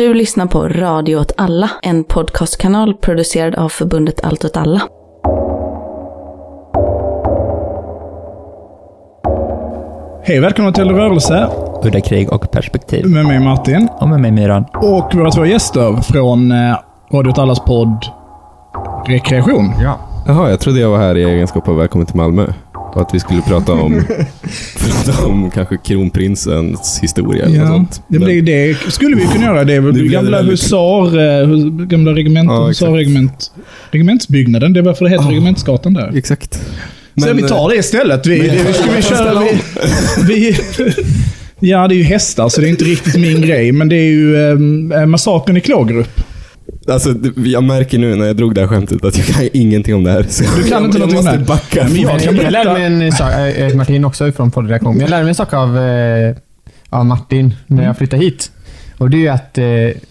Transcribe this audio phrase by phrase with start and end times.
[0.00, 4.80] Du lyssnar på Radio åt alla, en podcastkanal producerad av förbundet Allt åt alla.
[10.24, 11.48] Hej välkomna till Rörelse
[11.84, 13.06] Udda krig och perspektiv.
[13.06, 14.64] med mig Martin Och med mig Myran.
[14.74, 16.76] och våra två gäster från eh,
[17.12, 18.06] Radio åt allas podd
[19.06, 19.72] Rekreation.
[19.82, 19.98] Ja.
[20.26, 22.46] Jaha, jag trodde jag var här i egenskap av Välkommen till Malmö.
[22.94, 24.04] Och att vi skulle prata om,
[24.78, 28.02] prata om kanske kronprinsens historia eller något Ja, sånt.
[28.08, 29.64] det, blir, det skulle vi kunna göra.
[29.64, 31.48] Det är väl Det gamla väldigt- husar, eh,
[31.86, 33.50] gamla regement, Ja, husarregement,
[33.90, 34.72] regementsbyggnaden.
[34.72, 35.30] Det är varför det heter Ja.
[35.30, 36.12] Regementsgatan där.
[36.16, 36.54] Exakt.
[36.54, 36.60] Så
[37.26, 38.26] Men, vi tar det istället.
[38.26, 39.40] Vi, men- vi, ska vi köra,
[40.28, 40.56] vi,
[41.60, 43.72] vi, ja, det är ju hästar, så det är inte riktigt min grej.
[43.72, 44.36] Men det är ju
[44.94, 46.20] eh, massakern i Klågerup.
[46.88, 50.04] Alltså, jag märker nu när jag drog det här skämtet att jag kan ingenting om
[50.04, 50.22] det här.
[50.28, 51.44] Så Du kan jag, inte jag någonting om måste det?
[51.44, 51.84] backa.
[51.84, 55.00] Men jag Jag, jag lärde mig en sak, jag heter Martin också från poddreaktion, men
[55.00, 56.36] jag lärde mig en sak av, eh,
[56.90, 58.50] av Martin när jag flyttade hit.
[58.98, 59.64] Och det är ju att eh,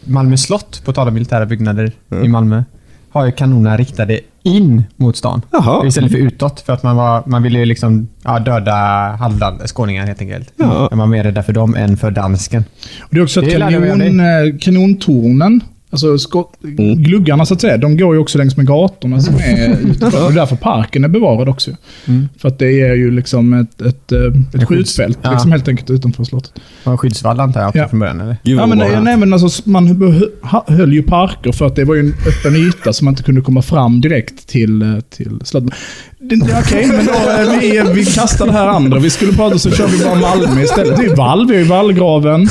[0.04, 2.26] Malmö slott, på tal om militära byggnader Mm.
[2.26, 2.64] i Malmö,
[3.12, 5.42] har ju kanonerna riktade in mot stan.
[5.52, 5.88] Jaha.
[5.88, 8.74] Istället för utåt, för att man, var, man ville ju liksom ja, döda
[9.20, 10.50] halvland, skåningar helt enkelt.
[10.56, 10.88] Ja.
[10.92, 12.64] Man var mer rädda för dem än för dansken.
[13.02, 14.26] Och det är också att Det jag kanon, eh,
[14.62, 16.96] kanontornen, alltså skott, Mm.
[17.04, 20.06] gluggarna så att säga, de går ju också längs med gatorna som är utanför.
[20.26, 21.72] Och det är därför parken är bevarad också.
[22.06, 22.30] Mm.
[22.38, 25.32] För att det är ju liksom ett, ett, eh, ett Ett skjutfält Ja.
[25.32, 26.52] liksom helt enkelt utanför slottet.
[26.84, 27.88] Var skyddsvall antar jag Ja.
[27.88, 28.38] från början, eller?
[28.44, 29.04] Ja, men, obehagligt.
[29.04, 29.88] nej, men alltså, man
[30.44, 33.24] hö- höll ju parker för att det var ju en öppen yta så man inte
[33.24, 35.74] kunde komma fram direkt till, eh, till slottet.
[36.64, 39.00] Okej, men då, eh, vi, vi kastar det här andra.
[39.00, 40.98] Vi skulle prata så kör vi bara Malmö istället.
[40.98, 42.48] Det är ju vall, vi har ju vallgraven.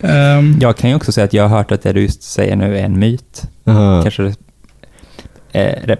[0.00, 2.56] Ehm, Jag kan ju också säga att jag har hört att det du just säger
[2.56, 3.42] nu är en myt.
[3.64, 4.02] Aha.
[4.02, 4.34] Kanske
[5.52, 5.96] eh,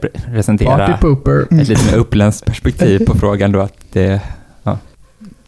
[1.01, 1.61] pooper.
[1.61, 4.21] ett lite mer uppländskt perspektiv på frågan då att det...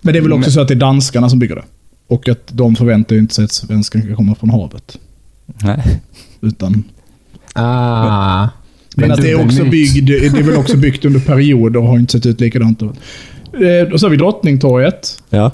[0.05, 1.62] Men det är väl också så att det är danskarna som bygger det.
[2.09, 4.98] Och att de förväntar ju inte sig att svenskan ska komma från havet.
[5.47, 6.00] Nej.
[6.41, 6.84] Utan,
[7.55, 8.48] Ah.
[8.97, 11.98] men att det är, också byggd, det är väl också byggt under perioder och har
[11.98, 12.82] inte sett ut likadant.
[12.82, 12.88] Eh,
[13.93, 15.50] Och så har vi Drottningtorget, Ja.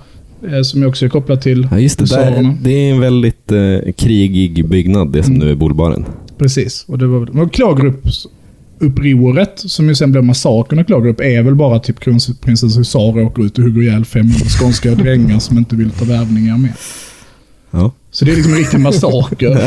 [0.52, 2.04] Eh, som också är kopplat till ja, just det.
[2.04, 5.46] Där, det är en väldigt eh, krigig byggnad, det som Mm.
[5.46, 6.04] nu är Bolbaren.
[6.38, 6.84] Precis.
[6.88, 11.78] Och det var, och Klågerupsupproret, som ju sen blev massakern av Klågerup, är väl bara
[11.78, 16.04] typ kronprinsens husarer åker ut och hugger ihjäl 500 skånska drängar som inte vill ta
[16.04, 16.72] värvningar med.
[17.70, 17.92] Ja.
[18.10, 19.58] Så det är liksom en riktig massaker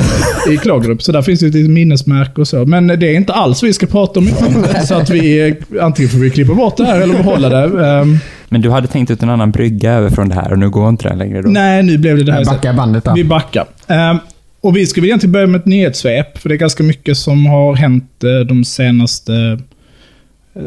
[0.54, 1.04] i Klågerup.
[1.04, 2.66] Så där finns det ett minnesmärke och så.
[2.66, 4.86] Men det är inte alls vi ska prata om idag.
[4.88, 7.88] Så att vi, eh, antingen får vi klippa bort det här eller behålla det.
[7.88, 8.18] Ehm,
[8.54, 10.90] Men du hade tänkt ut en annan brygga över från det här och nu går
[10.90, 11.50] inte den längre då?
[11.50, 12.62] nej, nu blev det det här istället.
[12.62, 13.14] Backa bandet då.
[13.14, 13.66] Vi backar.
[13.88, 14.18] Ehm,
[14.62, 17.46] och vi ska väl egentligen börja med ett nyhetssvep, för det är ganska mycket som
[17.46, 19.60] har hänt eh, de senaste...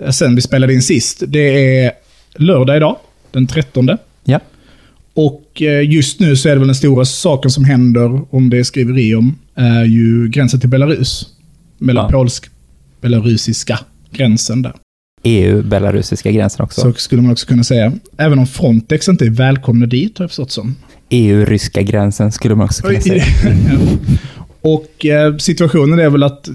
[0.05, 1.23] eh, sen vi spelade in sist.
[1.27, 1.93] Det är
[2.37, 2.97] lördag idag,
[3.33, 3.91] den 13.
[4.25, 4.41] Ja.
[5.15, 8.59] Och eh, just nu så är det väl den stora saken som händer, om det
[8.59, 11.27] är skriveri om, är ju gränsen till Belarus.
[11.79, 12.11] Mellan Ja.
[12.19, 13.79] polsk-belarusiska
[14.11, 14.73] gränsen där.
[15.25, 16.81] EU-belarusiska gränsen också.
[16.81, 17.93] Så skulle man också kunna säga.
[18.17, 20.77] Även om Frontex inte är välkomna dit, har jag förstått som.
[21.09, 23.25] EU-ryska gränsen skulle man också kunna säga.
[24.61, 26.49] Och eh, situationen är väl att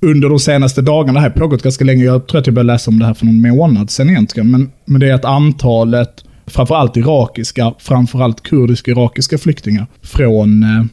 [0.00, 2.72] under de senaste dagarna, det här har pågått ganska länge, jag tror att jag började
[2.72, 6.24] läsa om det här för någon månad sedan egentligen, men, men det är att antalet,
[6.46, 10.84] framförallt irakiska, framförallt kurdiska irakiska flyktingar från eh,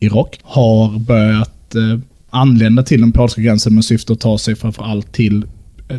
[0.00, 2.00] Irak har börjat eh,
[2.30, 5.44] anlända till den polska gränsen med syfte att ta sig framförallt till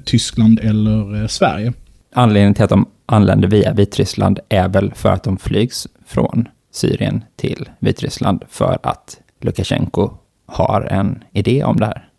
[0.06, 1.74] Tyskland eller eh, Sverige.
[2.14, 7.24] Anledningen till att de anländer via Vitryssland är väl för att de flygs från Syrien
[7.36, 10.09] till Vitryssland för att Lukasjenko
[10.46, 12.09] har en idé om det här.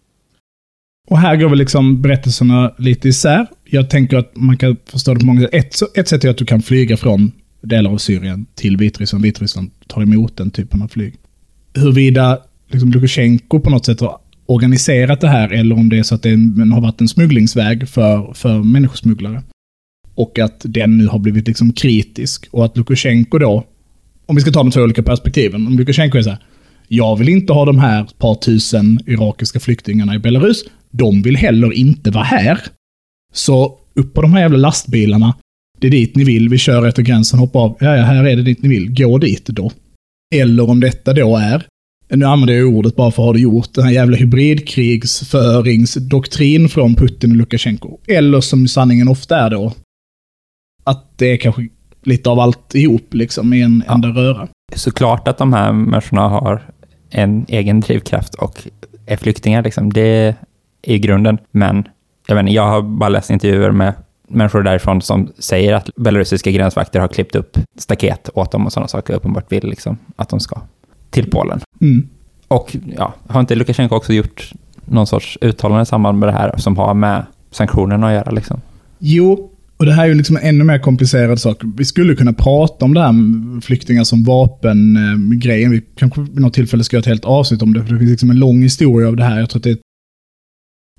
[1.11, 3.47] Och här går väl liksom berättelserna lite isär.
[3.65, 5.55] Jag tänker att man kan förstå det på många sätt.
[5.55, 9.25] Ett, ett sätt är att du kan flyga från delar av Syrien till Vitryssland.
[9.25, 11.15] Vitryssland tar emot den typen av flyg.
[11.75, 14.19] Huruvida liksom Lukasjenko på något sätt har
[14.49, 16.31] organiserat det här eller om det är så att det
[16.75, 19.43] har varit en smugglingsväg för, för människosmugglare.
[20.15, 22.49] Och att den nu har blivit liksom kritisk.
[22.51, 23.65] Och att Lukasjenko då,
[24.27, 25.67] om vi ska ta de två olika perspektiven.
[25.67, 26.39] Om Lukasjenko är så här,
[26.89, 30.65] jag vill inte ha de här par tusen irakiska flyktingarna i Belarus.
[30.91, 32.61] De vill heller inte vara här.
[33.33, 35.35] Så upp på de här jävla lastbilarna.
[35.79, 37.77] Det är dit ni vill, vi kör efter gränsen, hoppa av.
[37.81, 38.95] Ja, ja, här är det dit ni vill.
[38.95, 39.73] Gå dit då.
[40.35, 41.67] Eller om detta då är,
[42.11, 46.95] nu använder jag ordet bara för att ha det gjort, den här jävla hybridkrigsföringsdoktrin från
[46.95, 47.99] Putin och Lukasjenko.
[48.07, 49.73] Eller som sanningen ofta är då,
[50.85, 51.69] att det är kanske
[52.03, 53.95] lite av allt ihop liksom i en Ja.
[53.95, 54.49] enda röra.
[54.75, 56.63] Såklart att de här människorna har
[57.11, 58.63] en egen drivkraft och
[59.07, 59.93] är flyktingar, liksom.
[59.93, 60.35] det
[60.83, 61.39] är grunden.
[61.51, 61.89] Men
[62.27, 63.95] jag, vet jag har bara läst intervjuer med
[64.29, 68.89] människor därifrån som säger att belarusiska gränsvakter har klippt upp staket åt dem och sådana
[68.89, 69.15] saker.
[69.15, 70.61] Uppenbart vill liksom att de ska
[71.11, 71.61] till Polen.
[71.81, 72.09] Mm.
[72.49, 74.53] Och ja, har inte Lukasjenko också gjort
[74.85, 78.31] någon sorts uttalande i samband med det här som har med sanktionerna att göra?
[78.31, 78.61] Liksom?
[78.99, 81.61] Jo, och det här är ju liksom en ännu mer komplicerad sak.
[81.77, 85.71] Vi skulle kunna prata om det här med flyktingar som vapen-grejen.
[85.71, 88.11] Vi kanske vid något tillfälle ska göra ett helt avsnitt om det, för det finns
[88.11, 89.41] liksom en lång historia av det här.
[89.41, 89.79] Jag tror att det är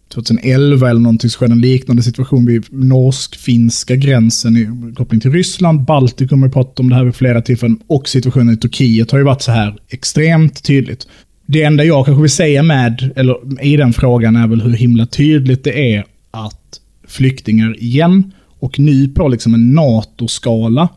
[0.09, 5.81] 2011 eller någonting så skedde en liknande situation vid norsk-finska gränsen i koppling till Ryssland.
[5.81, 7.79] Baltikum har pratat om det här vid flera tillfällen.
[7.87, 11.07] Och situationen i Turkiet har ju varit så här extremt tydligt.
[11.45, 15.05] Det enda jag kanske vill säga med, eller i den frågan är väl hur himla
[15.05, 20.89] tydligt det är att flyktingar igen, och nu på liksom en NATO-skala,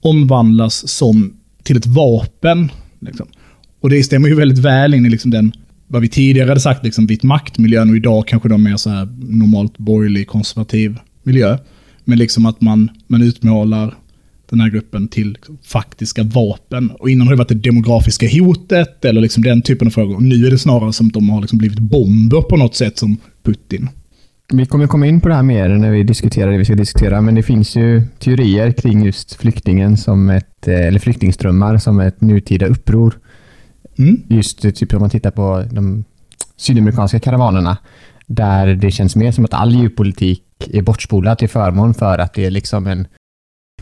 [0.00, 2.70] omvandlas som till ett vapen.
[3.00, 3.26] Liksom.
[3.80, 5.52] Och det stämmer ju väldigt väl in i liksom den,
[5.88, 9.08] vad vi tidigare hade sagt, liksom vit maktmiljön och idag kanske de mer så här
[9.18, 11.58] normalt borgerlig konservativ miljö.
[12.04, 13.94] Men liksom att man, man utmålar
[14.50, 16.90] den här gruppen till faktiska vapen.
[16.90, 20.16] Och innan har det varit det demografiska hotet eller liksom den typen av frågor.
[20.16, 22.98] Och nu är det snarare som att de har liksom blivit bomber på något sätt
[22.98, 23.88] som Putin.
[24.52, 27.20] Vi kommer komma in på det här mer när vi diskuterar det vi ska diskutera,
[27.20, 32.20] men det finns ju teorier kring just flyktingen som ett, eh, eller flyktingströmmar som ett
[32.20, 33.14] nutida uppror.
[33.98, 34.22] Mm.
[34.28, 36.04] Just eh, typ om man tittar på de
[36.56, 37.76] sydamerikanska karavanerna,
[38.26, 40.42] där det känns mer som att all EU-politik
[40.72, 43.06] är bortspolad till förmån för att det är liksom en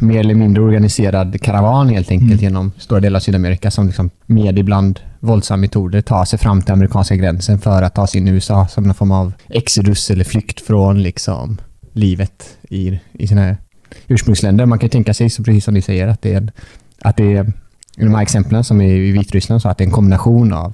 [0.01, 2.43] mer eller mindre organiserad karavan helt enkelt Mm.
[2.43, 6.73] genom stora delar av Sydamerika som liksom med ibland våldsamma metoder tar sig fram till
[6.73, 10.25] amerikanska gränsen för att ta sig in i USA som någon form av exodus eller
[10.25, 11.59] flykt från liksom
[11.93, 13.57] livet i, i sina
[14.07, 14.67] ursprungsländer.
[14.67, 16.53] Man kan tänka sig, så precis som ni säger, att det är,
[17.03, 17.53] att det är
[17.97, 20.73] i de här exemplen som är i Vitryssland, så att det är en kombination av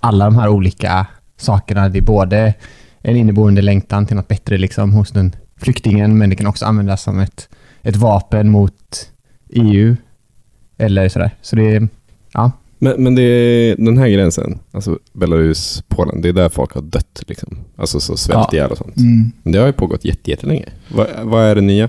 [0.00, 1.06] alla de här olika
[1.36, 1.88] sakerna.
[1.88, 2.54] Det är både
[3.02, 7.02] en inneboende längtan till något bättre liksom hos den flyktingen, men det kan också användas
[7.02, 7.48] som ett,
[7.82, 9.10] ett vapen mot
[9.50, 9.96] EU.
[10.78, 11.30] Eller sådär.
[11.42, 11.88] Så det är,
[12.32, 12.50] ja.
[12.78, 16.82] Men, men det är den här gränsen, alltså Belarus, Polen, det är där folk har
[16.82, 17.22] dött.
[17.26, 17.58] Liksom.
[17.76, 18.58] Alltså så svält Ja.
[18.58, 18.96] ihjäl och sånt.
[18.96, 19.32] Mm.
[19.42, 20.64] Men det har ju pågått jätte- jättelänge.
[20.94, 21.88] Vad, vad är det nya?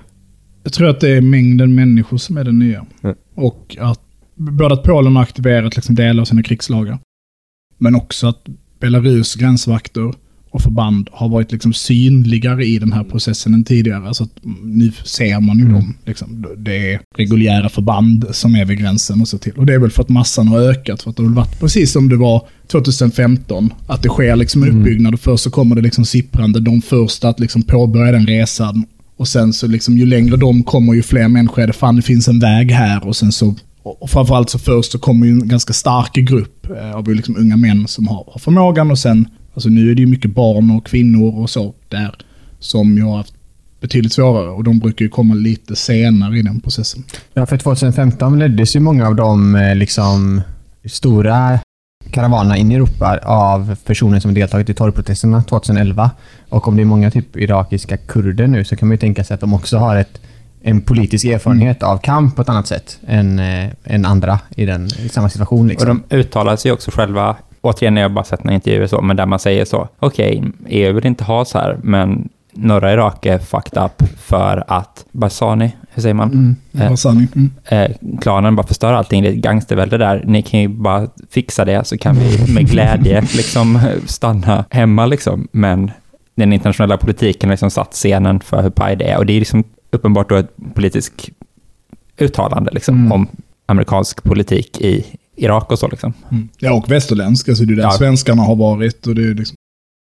[0.64, 2.86] Jag tror att det är mängden människor som är det nya.
[3.04, 3.16] Mm.
[3.36, 4.02] Och att
[4.36, 7.00] både att Polen har aktiverat liksom delar av sina krigslagar,
[7.78, 8.46] men också att
[8.80, 10.14] Belarus gränsvakter
[10.50, 14.08] och förband har varit liksom synligare i den här processen än tidigare.
[14.08, 14.28] Alltså
[14.64, 15.74] nu ser man ju Mm.
[15.74, 15.94] dem.
[16.06, 16.46] Liksom.
[16.58, 19.54] Det är reguljära förband som är vid gränsen och så till.
[19.54, 21.02] Och det är väl för att massan har ökat.
[21.04, 23.74] För att det har varit precis som det var 2015.
[23.88, 24.82] Att det sker liksom en Mm.
[24.82, 26.60] uppbyggnad och först så kommer det liksom sipprande.
[26.60, 28.86] De första att liksom påbörja den resan.
[29.18, 31.74] Och sen så liksom ju längre de kommer ju fler människor är det.
[31.74, 33.08] Fan det finns en väg här.
[33.08, 33.56] Och sen så
[33.86, 37.58] och framförallt så först så kommer ju en ganska stark grupp eh, av liksom unga
[37.58, 40.86] män som har, har förmågan och sen, alltså nu är det ju mycket barn och
[40.86, 42.16] kvinnor och så där
[42.60, 43.34] som jag har haft
[43.82, 47.04] betydligt svårare och de brukar ju komma lite senare i den processen.
[47.34, 50.42] Ja, för 2015 leddes ju många av de eh, liksom,
[50.86, 51.60] stora
[52.12, 56.12] karavanerna in i Europa av personer som deltagit i torgprotesterna 2011.
[56.50, 59.34] Och om det är många typ irakiska kurder nu så kan man ju tänka sig
[59.34, 60.22] att de också har ett,
[60.68, 64.86] en politisk erfarenhet av kamp på ett annat sätt än, eh, än andra i, den,
[64.86, 65.68] i samma situation.
[65.68, 65.90] Liksom.
[65.90, 69.16] Och de uttalar sig också själva, återigen jag har bara sett några intervjuer så, men
[69.18, 73.40] där man säger så, okej, EU vill inte ha så här, men norra Irak är
[73.40, 76.32] fucked up för att Barzani, hur säger man?
[76.32, 76.56] Mm.
[76.74, 77.28] Eh, Vad sanning.
[77.36, 77.52] Mm.
[77.66, 80.24] eh, klanen bara förstör allting, det är ett gangstervälde där.
[80.26, 85.48] Ni kan ju bara fixa det så kan vi med glädje liksom stanna hemma liksom.
[85.52, 85.92] Men
[86.36, 89.40] den internationella politiken har liksom satt scenen för hur paj det är och det är
[89.40, 89.64] liksom
[89.96, 91.30] uppenbart då ett politiskt
[92.18, 93.12] uttalande liksom Mm.
[93.12, 93.28] om
[93.66, 96.14] amerikansk politik i Irak och så liksom.
[96.32, 96.50] Mm.
[96.60, 97.50] Ja, och västerländsk.
[97.50, 97.92] Alltså det är där Ja.
[97.92, 99.08] svenskarna har varit.
[99.08, 99.56] Och det, är liksom...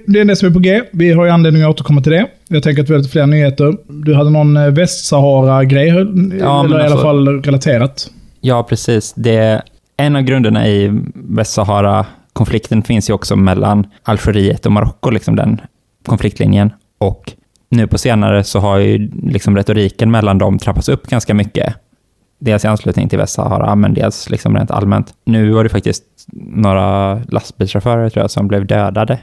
[0.08, 0.82] det är det som är på G.
[0.92, 2.28] Vi har ju anledning att återkomma till det.
[2.48, 3.78] Jag tänker att vi har lite fler nyheter.
[3.88, 8.12] Du hade någon eh, Västsahara-grej, Ja, eller i alla alltså- fall relaterat.
[8.42, 9.14] Ja, precis.
[9.16, 9.62] Det,
[9.98, 15.62] en av grunderna i Västsahara-konflikten finns ju också mellan Algeriet och Marocko, liksom den
[16.06, 16.70] konfliktlinjen.
[16.98, 17.34] Och
[17.72, 21.76] nu på senare så har ju liksom retoriken mellan dem trappats upp ganska mycket.
[22.40, 25.14] Dels i anslutning till Västsahara, men dels liksom rent allmänt.
[25.26, 29.20] Nu var det faktiskt några lastbilschaufförer tror jag som blev dödade.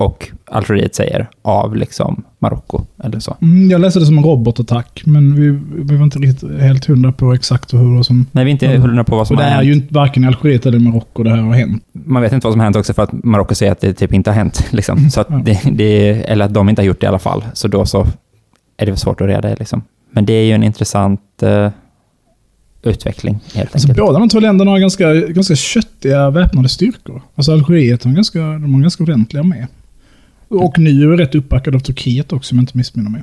[0.00, 3.36] Och Algeriet säger av liksom Marocko eller så.
[3.42, 7.12] Mm, jag läste det som en robotattack, men vi, vi var inte riktigt helt hundra
[7.12, 8.26] på exakt hur det som...
[8.32, 8.82] Nej, vi är inte Mm.
[8.82, 9.68] hundra på vad som Och det har är hänt.
[9.68, 11.84] ju inte varken i Algeriet eller Marocko det här har hänt.
[11.92, 14.12] man vet inte vad som har hänt också för att Marocko säger att det typ
[14.14, 14.66] inte har hänt.
[14.70, 15.10] Liksom.
[15.10, 15.40] Så att Ja.
[15.44, 17.44] det, det, eller att de inte har gjort det i alla fall.
[17.52, 18.06] Så då så
[18.76, 19.48] är det svårt att reda.
[19.54, 19.82] Liksom.
[20.10, 21.70] Men det är ju en intressant eh,
[22.82, 24.06] utveckling helt Alltså, enkelt.
[24.06, 27.22] båda de två länderna har ganska, ganska köttiga väpnade styrkor.
[27.34, 29.66] Alltså Algeriet har ganska, de har ganska ordentliga med.
[30.48, 33.22] Och nu är det rätt uppbackade av Turkiet också, om jag inte missminner mig.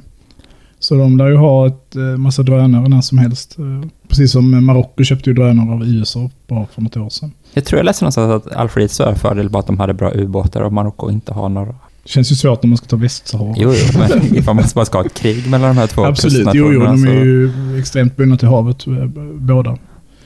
[0.80, 3.60] Så de lär ju ha ett eh, massa drönare när som helst.
[3.60, 7.32] Eh, Precis som Marocko köpte ju drönare av USA bara för något år sedan.
[7.54, 10.62] Jag tror jag läste någonstans att Algeriets stora fördel var att de hade bra ubåtar
[10.62, 11.76] och Marocko inte har några.
[12.06, 13.54] Känns ju svårt när man ska ta Västsahara.
[13.58, 16.48] Jo, jo, men ifall man bara ska ha ett krig mellan de här två Absolut,
[16.54, 19.78] jo, jo, de är ju extremt bundna till havet, eh, båda.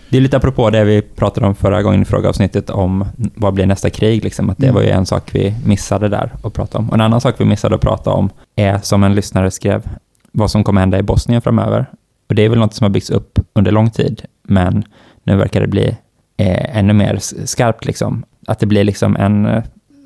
[0.09, 3.65] Det är lite apropå det vi pratade om förra gången i frågeavsnittet om vad blir
[3.65, 4.75] nästa krig, liksom, att det Mm.
[4.75, 6.89] var ju en sak vi missade där att prata om.
[6.89, 9.89] Och en annan sak vi missade att prata om är, som en lyssnare skrev,
[10.31, 11.85] vad som kommer hända i Bosnien framöver.
[12.29, 14.83] Och det är väl något som har byggts upp under lång tid, men
[15.23, 15.97] nu verkar det bli
[16.37, 18.23] eh, ännu mer skarpt, liksom.
[18.47, 19.63] Att det blir liksom en eh,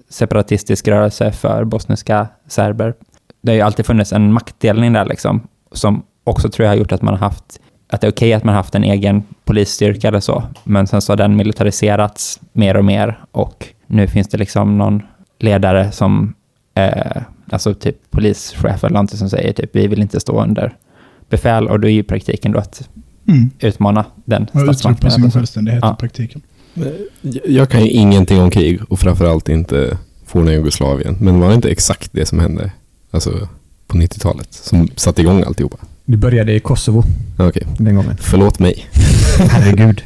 [0.09, 2.93] separatistisk rörelse för bosniska serber.
[3.41, 6.91] Det har ju alltid funnits en maktdelning där, liksom, som också tror jag har gjort
[6.91, 7.59] att man har haft
[7.93, 11.11] att det är okej att man haft en egen polisstyrka eller så, men sen så
[11.11, 15.01] har den militariserats mer och mer och nu finns det liksom någon
[15.39, 16.33] ledare som,
[16.75, 20.75] eh, alltså typ polischef eller någonting som säger typ vi vill inte stå under
[21.29, 22.89] befäl och då är ju praktiken då att
[23.27, 23.49] Mm.
[23.59, 25.11] utmana den Och utropa statsmakten.
[25.11, 25.93] sin självständighet Ja.
[25.93, 26.41] i praktiken.
[27.45, 31.17] Jag kan ju ingenting om krig och framförallt inte forna Jugoslavien.
[31.19, 32.71] Men var det inte exakt det som hände
[33.11, 33.47] alltså,
[33.87, 35.77] på 90-talet som satte igång alltihopa?
[36.05, 37.03] Det började i Kosovo
[37.37, 38.17] Okej, den gången.
[38.21, 38.87] förlåt mig.
[39.51, 40.03] Herregud.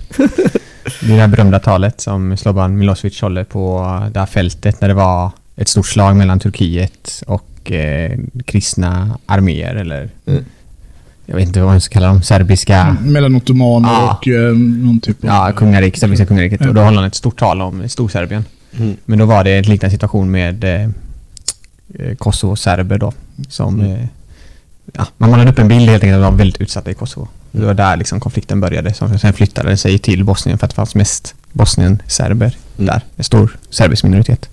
[1.02, 3.80] Det är det här berömda talet som Slobodan Milosevic håller på
[4.14, 9.76] det här fältet när det var ett stort slag mellan Turkiet och eh, kristna arméer
[9.76, 10.46] eller Mm.
[11.26, 14.18] jag vet inte vad man ska kalla dem, serbiska Mm, Mellan ottomaner Ja.
[14.22, 15.30] och eh, någon typ av...
[15.30, 16.62] Ja, kungariket, serbiska kungariket.
[16.62, 16.68] Ja.
[16.68, 18.46] Och då håller han ett stort tal om Storserbien.
[18.80, 18.96] Mm.
[19.06, 20.82] Men då var det en liknande situation med eh,
[22.00, 23.14] eh, Kosovo-serber då.
[23.50, 23.80] Som...
[23.82, 24.08] Mm.
[24.94, 27.28] Ja, man målade upp en bild helt enkelt av att de väldigt utsatta i Kosovo.
[27.52, 28.94] Det var där liksom konflikten började.
[28.94, 32.86] Som sen flyttade den sig till Bosnien för att det fanns mest Bosnien-serber Mm.
[32.88, 33.02] där.
[33.16, 34.50] En stor serbisk minoritet.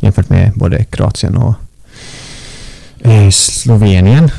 [0.00, 1.54] Jämfört med både Kroatien och
[3.00, 4.30] eh, Slovenien.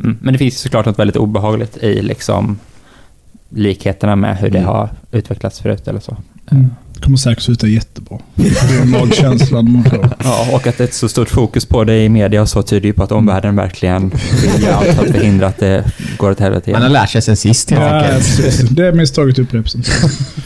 [0.00, 0.18] Mm.
[0.22, 2.58] Men det finns ju såklart något väldigt obehagligt i liksom
[3.48, 4.68] likheterna med hur det Mm.
[4.70, 6.16] har utvecklats förut eller så.
[6.50, 6.70] Mm.
[7.04, 8.18] Kommer säkert sluta jättebra.
[8.34, 10.08] Det är magkänslan man får.
[10.24, 12.92] Ja, och att ett så stort fokus på det i media och så tyder ju
[12.92, 14.12] på att omvärlden verkligen
[14.54, 15.84] vill göra allt för att förhindra att det
[16.18, 16.92] går åt helvete Man har igen.
[16.92, 18.76] lärt sig sen sist helt Ja, enkelt.
[18.76, 19.90] Det misstaget upprepas inte.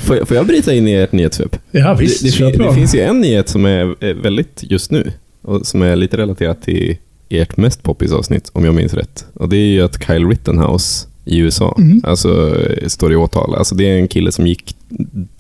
[0.05, 1.57] Får jag, får jag bryta in i ert nyhetssvep?
[1.71, 2.23] Ja, visst.
[2.39, 2.63] det, det, på.
[2.69, 5.13] det finns ju en nyhet som är väldigt just nu
[5.43, 6.97] och som är lite relaterat till
[7.29, 9.25] ert mest poppis avsnitt, om jag minns rätt.
[9.35, 12.01] Och det är ju att Kyle Rittenhouse i USA Mhm.
[12.05, 13.55] alltså, står i åtal.
[13.55, 14.77] Alltså, det är en kille som gick,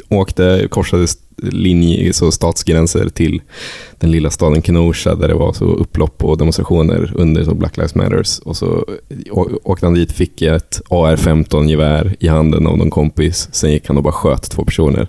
[0.09, 1.07] åkte, korsade
[1.43, 3.43] linje, så statsgränser till
[3.99, 7.95] den lilla staden Kenosha där det var så upplopp och demonstrationer under så Black Lives
[7.95, 8.39] Matters.
[8.39, 8.87] Och så
[9.63, 13.49] åkte han dit, fick ett AR-15-gevär i handen av någon kompis.
[13.53, 15.09] Sen gick han och bara sköt två personer.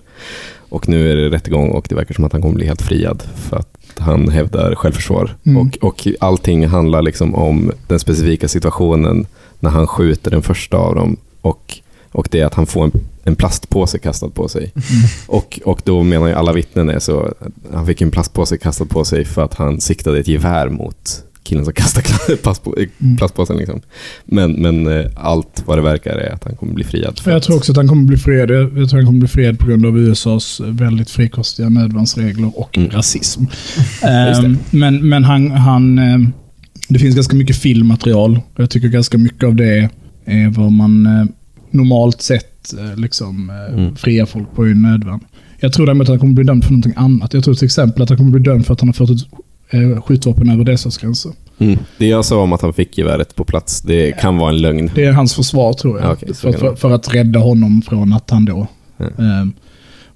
[0.68, 3.22] Och nu är det rättegång och det verkar som att han kommer bli helt friad
[3.48, 5.36] för att han hävdar självförsvar.
[5.46, 5.62] Mm.
[5.62, 9.26] Och, och allting handlar liksom om den specifika situationen
[9.60, 11.80] när han skjuter den första av dem och,
[12.12, 12.92] och det är att han får en,
[13.24, 14.72] en plastpåse kastad på sig.
[15.26, 17.34] Och, och då menar ju alla vittnen är så,
[17.72, 21.64] han fick en plastpåse kastad på sig för att han siktade ett gevär mot killen
[21.64, 23.16] som kastade plastpå, Mm.
[23.16, 23.56] plastpåsen.
[23.56, 23.80] Liksom.
[24.24, 27.20] Men, men eh, allt vad det verkar är att han kommer bli friad.
[27.26, 28.50] Jag tror också att han kommer bli friad.
[28.50, 32.90] Jag tror han kommer bli friad på grund av USAs väldigt frikostiga nödvärnsregler och Mm.
[32.90, 33.44] rasism.
[34.02, 34.08] Det.
[34.08, 36.32] Ehm, men men han, han, ehm,
[36.88, 38.40] det finns ganska mycket filmmaterial.
[38.56, 39.88] Jag tycker ganska mycket av det
[40.24, 41.24] är vad man eh,
[41.72, 43.96] normalt sett eh, liksom, eh, Mm.
[43.96, 45.20] friar folk på i nödvärn.
[45.58, 47.34] Jag tror däremot att han kommer bli dömd för någonting annat.
[47.34, 49.26] Jag tror till exempel att han kommer bli dömd för att han har fört ett
[49.70, 51.32] eh, skjutvapen över dessas gränser.
[51.58, 51.78] Mm.
[51.98, 54.90] Det jag sa om att han fick geväret på plats, det kan vara en lögn.
[54.94, 56.16] Det är hans försvar tror jag.
[56.26, 58.66] Ja, så för, för, för att rädda honom från att han då...
[58.96, 59.04] Ja.
[59.24, 59.52] Ehm,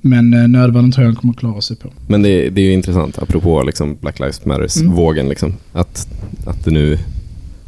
[0.06, 1.88] men nödvärnen tror jag han kommer att klara sig på.
[2.06, 5.30] Men det, det är ju intressant, apropå liksom Black Lives Matters-vågen, Mm.
[5.30, 6.08] liksom, att,
[6.46, 6.98] att det nu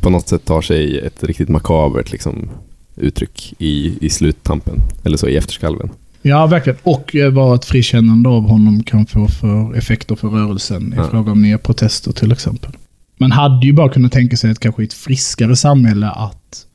[0.00, 2.49] på något sätt tar sig ett riktigt makabert liksom,
[2.97, 5.91] uttryck i, i sluttampen, eller så i efterskalven.
[6.23, 6.79] Ja, verkligen.
[6.83, 11.09] Och eh, vad ett frikännande av honom kan få för effekter för rörelsen i Ja.
[11.11, 12.71] fråga om nya protester till exempel.
[13.19, 16.67] Man hade ju bara kunnat tänka sig ett kanske ett friskare samhälle att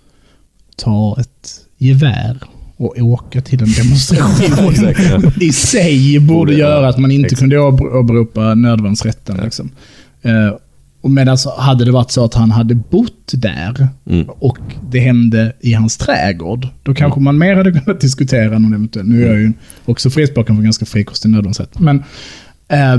[0.75, 2.38] ta ett gevär
[2.78, 5.32] och åka till en demonstration.
[5.42, 9.38] I sig borde göra att man inte kunde åber- åberopa nödvärnsrätten.
[9.44, 9.70] Liksom.
[11.01, 14.27] Och medan så hade det varit så att han hade bott där Mm.
[14.29, 14.58] och
[14.89, 19.05] det hände i hans trädgård, då kanske man mer hade kunnat diskutera någon eventuell...
[19.05, 19.53] Nu är jag ju
[19.86, 21.79] också frispråkande för ganska frikostig nödvärnsrätt.
[21.79, 22.03] Men,
[22.67, 22.98] eh,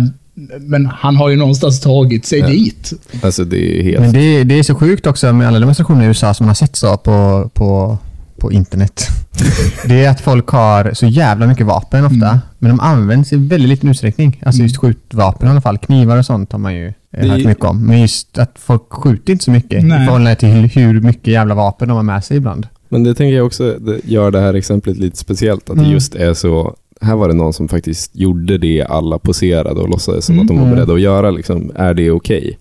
[0.60, 2.46] men han har ju någonstans tagit sig Ja.
[2.46, 2.92] dit.
[3.22, 4.00] Alltså det är helt...
[4.00, 6.54] Men det, det är så sjukt också med alla demonstrationer i USA som man har
[6.54, 7.98] sett så på, på,
[8.36, 9.06] på internet.
[9.86, 12.38] Det är att folk har så jävla mycket vapen ofta, Mm.
[12.58, 14.40] men de används i väldigt liten utsträckning.
[14.46, 15.78] Alltså just skjutvapen i alla fall.
[15.78, 17.86] Knivar och sånt har man ju Det- hört mycket om.
[17.86, 20.02] Men just att folk skjuter inte så mycket Nej.
[20.02, 22.66] i förhållande till hur, mycket jävla vapen de har med sig ibland.
[22.88, 25.70] Men det tänker jag också det gör det här exemplet lite speciellt.
[25.70, 25.92] Att det Mm.
[25.92, 30.24] just är så här var det någon som faktiskt gjorde det alla poserade och låtsades
[30.24, 30.42] som Mm.
[30.42, 30.74] att de var Mm.
[30.76, 31.30] beredda att göra.
[31.30, 31.72] Liksom.
[31.74, 32.58] Är det okej?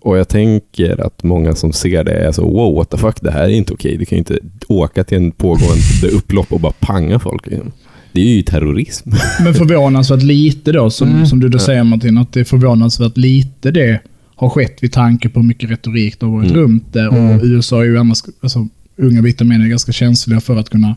[0.00, 3.30] Och jag tänker att många som ser det är så wow, what the fuck, det
[3.30, 3.96] här är inte okej.
[3.96, 7.46] Du kan ju inte åka till en pågående upplopp och bara panga folk.
[7.46, 7.72] Liksom.
[8.14, 9.10] Det är ju terrorism.
[9.44, 11.26] Men förvånansvärt lite då, som, Mm.
[11.26, 14.00] som du då säger Martin, att det är förvånansvärt lite det
[14.36, 16.62] har skett vid tanke på hur mycket retorik det har varit Mm.
[16.62, 17.08] runt det.
[17.08, 17.40] Och Mm.
[17.42, 20.96] USA är ju annars, alltså, unga vita män är ganska känsliga för att kunna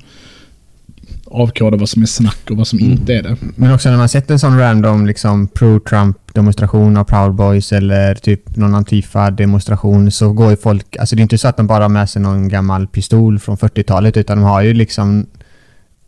[1.25, 2.91] avkoda vad som är snack och vad som Mm.
[2.91, 3.35] inte är det.
[3.55, 8.55] Men också när man sett en sån random liksom pro-Trump-demonstration av Proud Boys eller typ
[8.57, 10.95] någon Antifa-demonstration så går ju folk...
[10.99, 13.57] Alltså det är inte så att de bara har med sig någon gammal pistol från
[13.57, 15.25] 40-talet utan de har ju liksom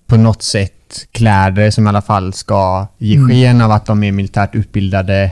[0.07, 0.73] på något sätt
[1.11, 3.29] kläder som i alla fall ska ge Mm.
[3.29, 5.31] sken av att de är militärt utbildade.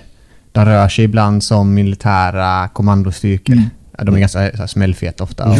[0.52, 3.54] De rör sig ibland som militära kommandostyrkor.
[3.56, 3.70] Mm.
[4.06, 5.58] De är ganska så här, smällfeta ofta och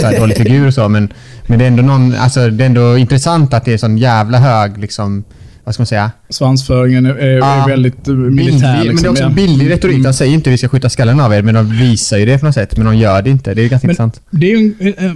[0.00, 1.12] så här, dålig figur och så men,
[1.46, 4.38] men det är ändå någon, alltså det är ändå intressant att det är sån jävla
[4.38, 5.24] hög liksom,
[5.64, 6.10] vad ska man säga?
[6.28, 8.50] Svansföringen är, är, är väldigt eh, militär.
[8.50, 9.28] Bildlig, men det är liksom, också ja.
[9.28, 9.94] billig retorik.
[9.94, 10.02] Mm.
[10.04, 12.46] De säger inte vi ska skjuta skallen av er, men de visar ju det på
[12.46, 12.76] något sätt.
[12.76, 13.54] Men de gör det inte.
[13.54, 14.20] Det är ganska Men- intressant.
[14.30, 15.12] Det är ju, en- eh,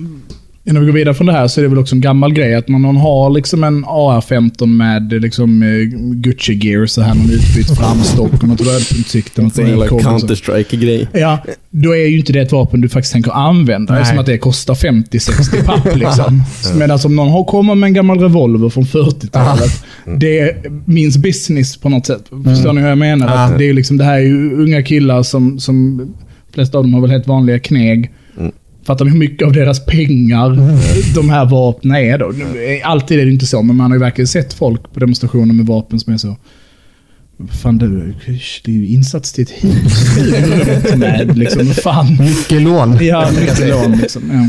[0.67, 2.55] innan vi går vidare från det här så är det väl också en gammal grej
[2.55, 5.69] att när någon har liksom en AR-15 med eh, liksom eh,
[6.15, 9.43] Gucci-gear, så här någon utbytt framstock och något rödpunktssikte.
[9.43, 9.51] En.
[9.51, 11.09] Counter-Strike-grej.
[11.13, 11.39] Ja,
[11.71, 13.93] då är ju inte det ett vapen du faktiskt tänker använda.
[13.93, 14.11] Det är Nej.
[14.11, 16.43] som att det kostar 50-60 papp liksom.
[16.79, 19.85] Medan om någon har kommer med en gammal revolver från 40-talet.
[20.19, 22.25] Det är minst business på något sätt.
[22.45, 23.27] Förstår ni hur jag menar?
[23.27, 26.85] Att det, är liksom, det här är ju unga killar som, som de flesta av
[26.85, 28.11] dem har väl helt vanliga kneg.
[28.85, 30.57] Fattar hur mycket av deras pengar
[31.15, 32.33] de här vapnen är då?
[32.85, 35.67] Alltid är det inte så, men man har ju verkligen sett folk på demonstrationer med
[35.67, 36.37] vapen som är så
[37.63, 38.15] Fan du,
[38.65, 40.17] det är ju insats till ett hus
[41.35, 41.67] liksom.
[41.67, 42.17] Fan.
[42.21, 42.99] Mycket lån.
[43.01, 44.23] Ja, mycket lån liksom.
[44.33, 44.49] Ja.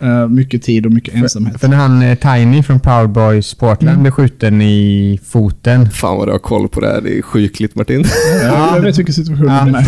[0.00, 1.60] Eh, mycket tid och mycket ensamhet.
[1.60, 4.02] För när han eh, Tiny från Proud Boys Portland Mm.
[4.02, 5.90] blev skjuten i foten.
[5.90, 7.00] Fan vad du har koll på det här.
[7.00, 8.04] Det är sjukligt Martin.
[8.42, 9.64] Ja, jag vet vilken situation Ja.
[9.64, 9.78] det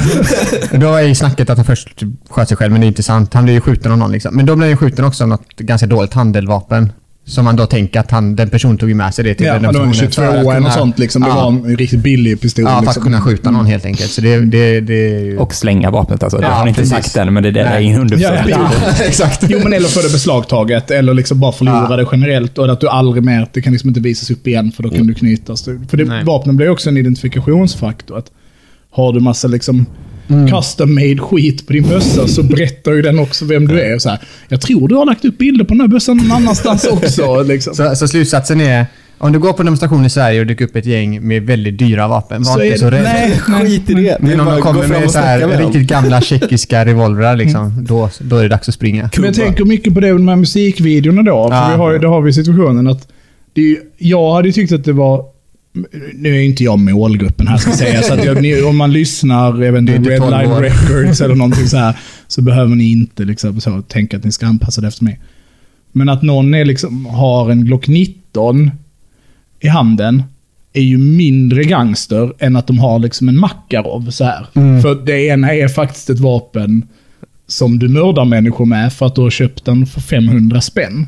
[0.76, 0.78] är.
[0.78, 3.34] Då är ju snacket att han först sköt sig själv, men det är inte sant.
[3.34, 4.36] Han blev ju skjuten av någon liksom.
[4.36, 6.92] Men då blev han ju skjuten också av något ganska dåligt handeldvapen.
[7.28, 9.62] Som man då tänker att han, den personen tog med sig det till Ja, en
[9.62, 11.22] personen 22 för att eller kunna- något sånt liksom.
[11.22, 11.34] Det Ja.
[11.34, 12.64] var en riktigt billig pistol.
[12.64, 13.02] Ja, för att liksom.
[13.02, 14.10] kunna skjuta någon helt enkelt.
[14.10, 15.38] Så det, det, det är ju...
[15.38, 16.38] Och slänga vapnet alltså.
[16.38, 16.96] Det Ja, har han inte precis.
[17.04, 17.92] sagt än, men det är det Nej.
[17.92, 18.48] är underförstått.
[18.48, 19.44] Ja, Ja, exakt.
[19.48, 20.90] Jo, men eller få det beslagtaget.
[20.90, 21.96] Eller liksom bara förlora Ja.
[21.96, 22.58] det generellt.
[22.58, 25.06] Och att du aldrig mer, det kan liksom inte visas upp igen för då kan
[25.06, 25.64] du knytas.
[25.64, 28.18] För det, vapnen blir också en identifikationsfaktor.
[28.18, 28.26] Att
[28.90, 29.86] har du massa liksom
[30.30, 30.48] Mm.
[30.50, 33.94] custom made skit på din bössa så berättar ju den också vem du är.
[33.94, 36.32] Och Så här, jag tror du har lagt upp bilder på den här bössan någon
[36.32, 37.42] annanstans också.
[37.42, 37.74] Liksom.
[37.74, 38.86] Så, så slutsatsen är,
[39.18, 42.08] om du går på demonstration i Sverige och dyker upp ett gäng med väldigt dyra
[42.08, 43.02] vapen, var Så är inte det- så rädd.
[43.02, 43.38] nej.
[43.38, 44.16] Skit i det.
[44.20, 48.10] Men om bara de kommer med så här med riktigt gamla tjeckiska revolvrar liksom, då,
[48.20, 49.10] då är det dags att springa.
[49.16, 51.48] Men jag tänker mycket på det med de här musikvideorna då.
[51.48, 51.68] För Ja.
[51.72, 53.08] vi har ju, då har vi situationen att
[53.54, 55.24] det jag hade tyckt att det var...
[56.14, 58.02] Nu är inte jag målgruppen här ska jag säga.
[58.02, 60.60] Så att jag, ni, om man lyssnar, jag vet inte, Red 12 Line år.
[60.60, 61.96] Records eller någonting så här.
[62.28, 65.20] Så behöver ni inte liksom så, tänka att ni ska anpassa det efter mig.
[65.92, 68.70] Men att någon är liksom, har en Glock 19
[69.60, 70.22] i handen
[70.72, 74.46] är ju mindre gangster än att de har liksom en Makarov så här.
[74.54, 74.82] Mm.
[74.82, 76.88] För det ena är faktiskt ett vapen
[77.46, 81.06] som du mördar människor med för att du har köpt den för 500 spänn.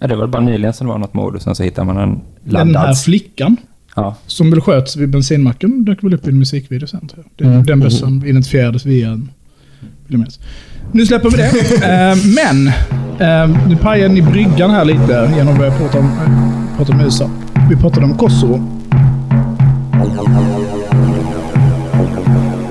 [0.00, 1.96] Ja, det var bara nyligen som det var något mord och sen så hittade man
[1.96, 3.00] en Den här laddad.
[3.00, 3.56] flickan
[3.96, 4.16] Ja.
[4.26, 7.08] som väl sköts vid bensinmacken dök väl upp i en musikvideo sen.
[7.36, 7.62] Det- Mm.
[7.62, 9.20] Den bössan identifierades via en...
[9.80, 10.40] vill jag minnas.
[10.92, 11.50] Nu släpper vi det.
[11.86, 12.66] Eh, men,
[13.20, 17.00] eh, nu pajar ni bryggan här lite genom att börja prata om, eh, prata om
[17.00, 17.30] USA.
[17.70, 18.76] Vi pratade om Kosovo.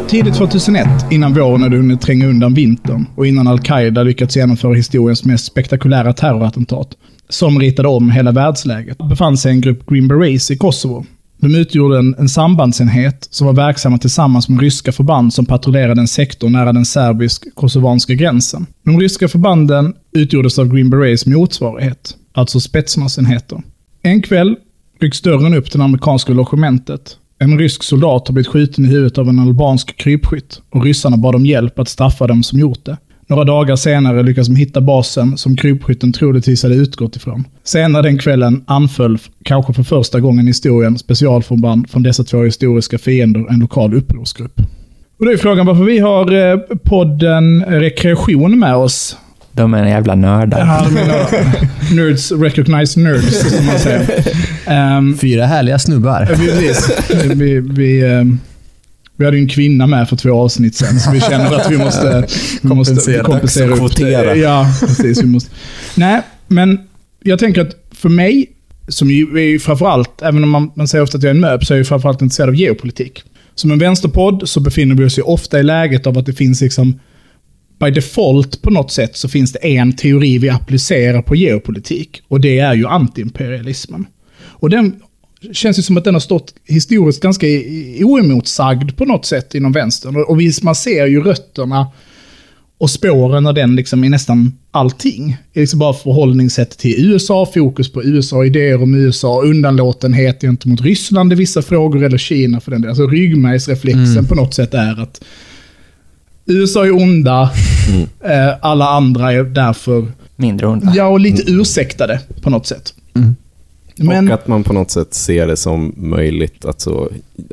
[0.07, 5.25] Tidigt 2001, innan våren hade hunnit tränga undan vintern och innan Al-Qaida lyckats genomföra historiens
[5.25, 6.87] mest spektakulära terrorattentat,
[7.29, 11.05] som ritade om hela världsläget, befann sig en grupp Green Berets i Kosovo.
[11.41, 16.07] De utgjorde en, en sambandsenhet som var verksamma tillsammans med ryska förband som patrullerade en
[16.07, 18.65] sektor nära den serbisk-kosovanska gränsen.
[18.85, 23.61] De ryska förbanden utgjordes av Green Berets motsvarighet, alltså spetsnasenheter.
[24.01, 24.55] En kväll
[25.01, 27.17] rycks dörren upp till det amerikanska logementet.
[27.39, 31.35] En rysk soldat har blivit skjuten i huvudet av en albansk krypskytt och ryssarna bad
[31.35, 32.97] om hjälp att straffa dem som gjort det.
[33.29, 37.43] Några dagar senare lyckas de hitta basen som krypskytten troligtvis hade utgått ifrån.
[37.63, 42.97] Senare den kvällen anföll, kanske för första gången i historien, specialförband från dessa två historiska
[42.97, 44.61] fiender en lokal upprorsgrupp.
[45.19, 49.17] Och då är frågan varför vi har eh, podden Rekreation med oss.
[49.51, 50.59] De är en jävla nördar.
[50.59, 50.87] Ja,
[51.95, 54.09] nerds recognize nerds, som man säger.
[54.67, 56.25] Ehm, Fyra härliga snubbar.
[56.25, 56.91] Precis.
[57.35, 58.23] Vi, vi, eh,
[59.19, 61.77] vi hade ju en kvinna med för två avsnitt sen, så vi känner att vi
[61.77, 62.27] måste
[62.61, 63.23] Kompensera.
[63.23, 64.35] kompensera upp det.
[64.35, 65.23] Ja, precis.
[65.23, 65.51] Vi måste.
[65.95, 66.79] Nej, men
[67.23, 68.49] jag tänker att för mig
[68.87, 71.39] som ju är ju framförallt, även om man, man säger ofta att jag är en
[71.39, 73.23] möb, så är jag ju framförallt intresserad av geopolitik.
[73.55, 76.61] Som en vänsterpodd så befinner vi oss ju ofta i läget av att det finns
[76.61, 76.99] liksom,
[77.79, 82.21] by default på något sätt så finns det en teori vi applicerar på geopolitik.
[82.27, 84.05] Och det är ju antiimperialismen.
[84.39, 84.95] Och den
[85.53, 87.47] känns ju som att den har stått historiskt ganska
[88.03, 90.15] oemotsagd på något sätt inom vänstern.
[90.15, 91.87] Och- Och vi, man ser ju rötterna
[92.77, 95.37] och spåren av den liksom i nästan allting.
[95.53, 100.81] Det är liksom bara förhållningssätt till USA, fokus på USA, idéer om USA, undanlåtenhet gentemot
[100.81, 102.91] Ryssland i vissa frågor, eller Kina för den delen.
[102.91, 105.21] Alltså ryggmärgsreflexen på något sätt är att
[106.45, 107.51] USA är onda,
[108.25, 110.93] eh, alla andra är därför, Mindre onda.
[110.95, 112.93] ja, och lite ursäktade på något sätt.
[113.99, 117.09] Men, Och att man på något sätt ser det som möjligt, alltså,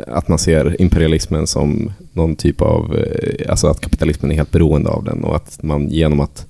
[0.07, 4.91] att man ser imperialismen som någon typ av, eh, alltså att kapitalismen är helt beroende
[4.91, 6.47] av den och att man genom att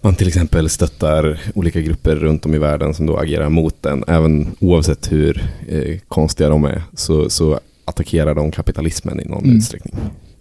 [0.00, 4.04] man till exempel stöttar olika grupper runt om i världen som då agerar mot den,
[4.06, 9.56] även oavsett hur eh, konstiga de är, så, så attackerar de kapitalismen i någon Mm.
[9.56, 9.94] utsträckning.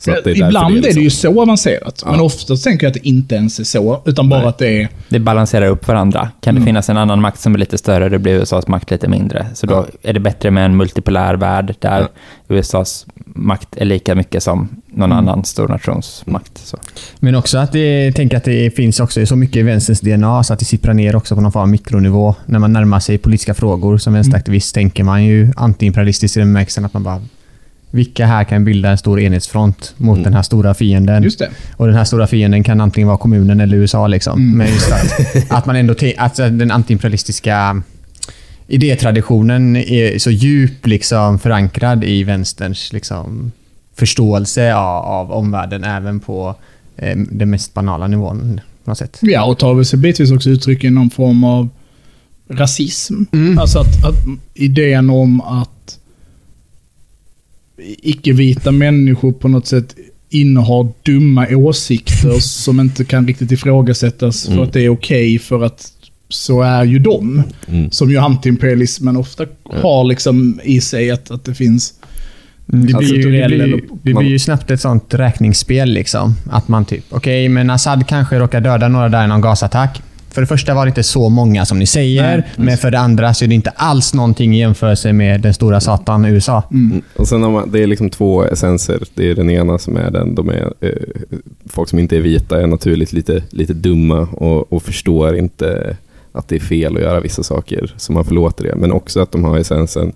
[0.06, 2.12] Så att det är därför ibland är det, liksom- ju så avancerat, Ja.
[2.12, 4.50] men oftast tänker jag att det inte ens är så, utan bara Nej.
[4.50, 4.90] att det är...
[5.10, 6.30] Det balanserar upp varandra.
[6.42, 6.64] Kan Mm.
[6.64, 9.46] det finnas en annan makt som är lite större, då blir USAs makt lite mindre.
[9.54, 12.08] Så då är det bättre med en multipolär värld där
[12.48, 15.18] USAs makt är lika mycket som någon Mm.
[15.18, 16.58] annan stornations makt.
[16.58, 16.78] Så.
[17.20, 20.54] Men också att det, tänk att det finns också så mycket i vänsterns DNA så
[20.54, 22.36] att det sipprar ner också på någon form av mikronivå.
[22.46, 26.86] När man närmar sig politiska frågor som vänsteraktivist tänker man ju antiimperialistiskt i den bemärkelsen
[26.86, 27.22] att man bara
[27.92, 30.24] vilka här kan bilda en stor enhetsfront mot Mm.
[30.24, 31.24] den här stora fienden?
[31.24, 31.50] Just det.
[31.78, 34.08] Och den här stora fienden kan antingen vara kommunen eller USA.
[34.08, 34.40] Liksom.
[34.40, 34.58] Mm.
[34.58, 35.96] Men just att, att man ändå...
[36.18, 37.82] Att den antiimperialistiska
[38.68, 43.52] idétraditionen är så djup liksom, förankrad i vänsterns liksom,
[43.96, 46.56] förståelse av, av omvärlden även på
[46.98, 48.62] eh, den mest banala nivån.
[48.84, 49.20] På något sätt.
[49.22, 51.70] Ja, och tar sig bitvis också uttryck i någon form av
[52.50, 53.24] rasism.
[53.32, 53.60] Mm.
[53.60, 54.16] Alltså att, att
[54.54, 56.00] idén om att
[58.02, 59.96] icke-vita människor på något sätt
[60.30, 64.64] innehar dumma åsikter som inte kan riktigt ifrågasättas för Mm.
[64.64, 65.92] att det är okej för att
[66.30, 67.44] så är ju de.
[67.68, 67.92] Mm.
[67.92, 69.46] Som ju antiimperialismen ofta
[69.82, 71.94] har liksom i sig att, att det finns
[72.74, 75.90] Mm, Det, blir ju, det, blir, det blir ju snabbt ett sånt räkningsspel.
[75.94, 76.36] Liksom.
[76.52, 80.02] Att man typ, okej, men Assad kanske råkar döda några där i någon gasattack.
[80.32, 83.00] För det första var det inte så många som ni säger, Nej, men för det
[83.00, 86.64] andra så är det inte alls någonting i jämförelse med den stora satan USA.
[86.72, 87.02] Mm.
[87.16, 89.04] Och sen har man, det är liksom två essenser.
[89.14, 90.90] Det är den ena som är den, de är, eh,
[91.66, 95.98] folk som inte är vita är naturligt lite, lite dumma och, och förstår inte
[96.32, 98.76] att det är fel att göra vissa saker, så man förlåter det.
[98.76, 100.14] Men också att de har essensen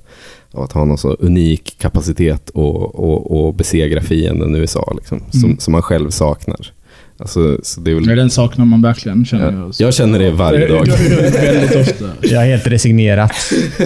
[0.51, 5.43] av att ha någon så unik kapacitet och, och, och besegra fienden USA, liksom, som,
[5.43, 5.58] Mm.
[5.60, 6.71] som man själv saknar.
[7.17, 9.54] Alltså, så det är väl, den saknar man verkligen känner jag.
[9.54, 10.88] ja, jag känner det varje dag.
[10.88, 12.06] Väldigt ofta.
[12.21, 13.32] Jag är helt resignerat.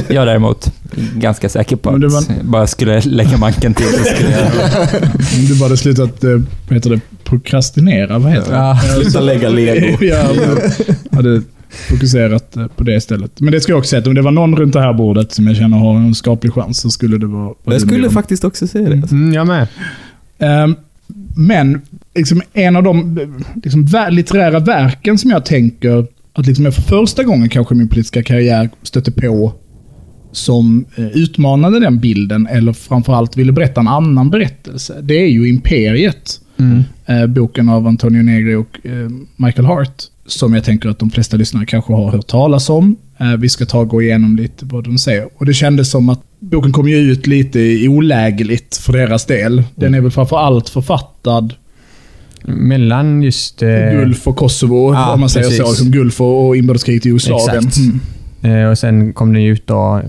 [0.07, 3.73] Jag däremot är ganska säker på Men att det var- jag bara skulle lägga manken
[3.73, 4.41] till så skulle jag
[5.39, 6.29] Om du bara hade slutat, eh,
[6.67, 8.57] vad heter det, prokrastinera, vad heter det?
[8.57, 8.79] Ja.
[9.01, 9.97] Sluta lägga lego.
[10.05, 10.25] ja,
[11.11, 11.41] hade
[11.89, 13.39] fokuserat eh, på det istället.
[13.39, 15.31] Men det ska jag också säga, att om det var någon runt det här bordet
[15.31, 17.53] som jag känner har en skaplig chans så skulle det vara...
[17.65, 19.11] Jag skulle faktiskt också säga det.
[19.11, 19.67] Mm, jag med.
[20.39, 20.75] Ehm,
[21.35, 21.81] Men
[22.15, 23.19] liksom en av de
[23.63, 27.89] liksom, litterära verken som jag tänker att liksom jag för första gången kanske i min
[27.89, 29.53] politiska karriär stötte på
[30.31, 35.01] som eh, utmanade den bilden, eller framförallt ville berätta en annan berättelse.
[35.01, 36.41] Det är ju Imperiet.
[36.57, 36.83] Mm.
[37.05, 40.03] eh, boken av Antonio Negri och eh, Michael Hart.
[40.25, 42.95] Som jag tänker att de flesta lyssnare kanske har hört talas om.
[43.17, 45.27] Eh, vi ska ta och gå igenom lite vad de säger.
[45.37, 49.63] Och det kändes som att boken kom ju ut lite olägligt för deras del.
[49.75, 51.53] Den är väl framför allt författad
[52.43, 53.63] Mellan just...
[53.63, 55.77] Eh, Gulf och Kosovo, ja, om man säger precis.
[55.77, 55.85] så.
[55.85, 57.69] Gulf och, inbördeskriget i Jugoslavien.
[58.43, 58.57] Mm.
[58.63, 60.01] eh, och sen kom den ju ut då,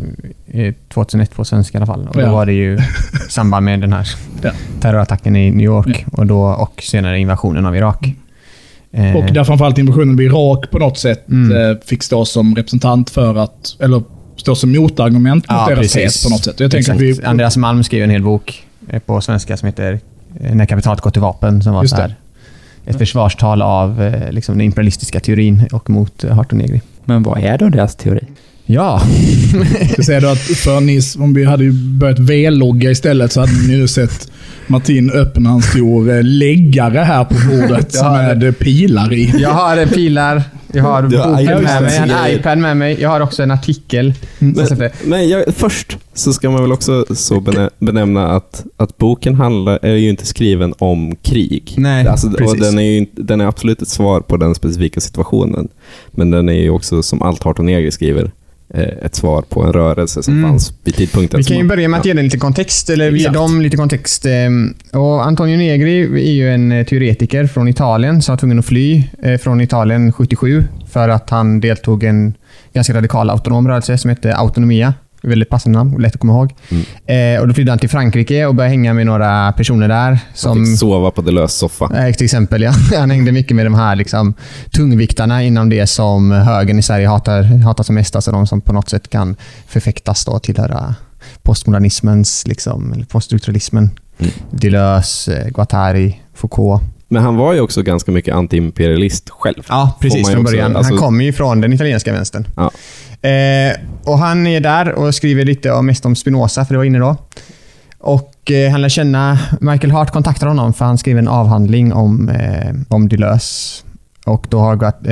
[0.53, 2.09] eh, 2001 på svenska i alla fall.
[2.09, 2.27] Och Ja.
[2.27, 2.79] då var det ju i
[3.29, 4.09] samband med den här
[4.43, 4.51] Ja.
[4.81, 8.07] terrorattacken i New York och, då, och senare invasionen av Irak.
[8.93, 11.71] Eh, Och där framförallt invasionen av Irak på något sätt Mm.
[11.71, 14.03] eh, fick stå som representant för att, eller
[14.37, 15.93] stå som motargument mot Ja, deras precis.
[16.03, 16.61] tes på något sätt.
[16.61, 20.01] Jag tänker vi, Andreas Malm skrev en hel bok eh, på svenska som heter
[20.41, 21.63] eh, När kapitalet går till vapen.
[21.63, 22.15] Som var Just så här,
[22.87, 26.81] ett försvarstal av eh, liksom den imperialistiska teorin och mot eh, Negri.
[27.05, 28.27] Men vad är då deras teori?
[28.73, 29.03] Ja,
[29.93, 33.53] ska säga då att för ni, om vi hade ju börjat V-logga istället så hade
[33.53, 34.31] ni nu sett
[34.67, 39.35] Martin öppna en stor eh, läggare här på bordet med eh, pilar i.
[39.39, 40.43] jag har eh, pilar.
[40.73, 42.97] Jag har boken iPad med mig, en iPad med mig.
[43.01, 44.15] Jag har också en artikel.
[44.39, 44.65] Mm.
[44.65, 49.35] Att- Men jag, först så ska man väl också så benä, benämna att, att boken
[49.35, 51.75] handlar, är ju inte skriven om krig.
[51.77, 52.61] Nej, alltså, precis.
[52.61, 55.69] den, är ju, den är absolut ett svar på den specifika situationen.
[56.11, 58.31] Men den är ju också, som allt Hart och Negri skriver,
[58.75, 60.51] ett svar på en rörelse som Mm.
[60.51, 61.39] fanns vid tidpunkten.
[61.39, 64.27] Vi kan ju börja med att ge den lite kontext, eller ge dem lite kontext.
[64.27, 68.67] Ehm, Och Antonio Negri är ju en eh, teoretiker från Italien som var tvungen att
[68.67, 72.35] fly eh, från Italien 77 för att han deltog i en
[72.75, 74.95] ganska radikal autonom rörelse som hette Autonomia.
[75.23, 76.55] Väldigt passande namn, lätt att komma ihåg.
[76.69, 77.37] Mm.
[77.37, 80.11] Eh, och Då flydde han till Frankrike och började hänga med några personer där.
[80.11, 82.07] Han Som, fick sova på Deleuze soffa.
[82.07, 82.73] Eh, till exempel, ja.
[82.99, 84.35] Han hängde mycket med de här liksom,
[84.71, 88.17] tungviktarna inom det som högern i Sverige hatar, hatar som mest.
[88.17, 90.95] Alltså de som på något sätt kan förfäktas då tillhöra
[91.43, 93.91] postmodernismens, liksom, eller poststrukturalismen.
[94.19, 94.33] Mm.
[94.51, 96.83] Deleuze, eh, Guattari, Foucault.
[97.13, 99.63] Men han var ju också ganska mycket antiimperialist själv.
[99.69, 100.77] Ja, precis från början.
[100.77, 102.49] alltså- han kommer ju från den italienska vänstern.
[102.57, 102.71] Ja.
[103.29, 106.85] Eh, och Han är där och skriver lite om, mest om Spinoza, för det var
[106.85, 107.17] inne då.
[107.99, 112.29] Och eh, Han lär känna Michael Hart kontaktar honom för han skriver en avhandling om,
[112.29, 113.85] eh, om Deleuze.
[114.27, 115.07] Och då har Guat,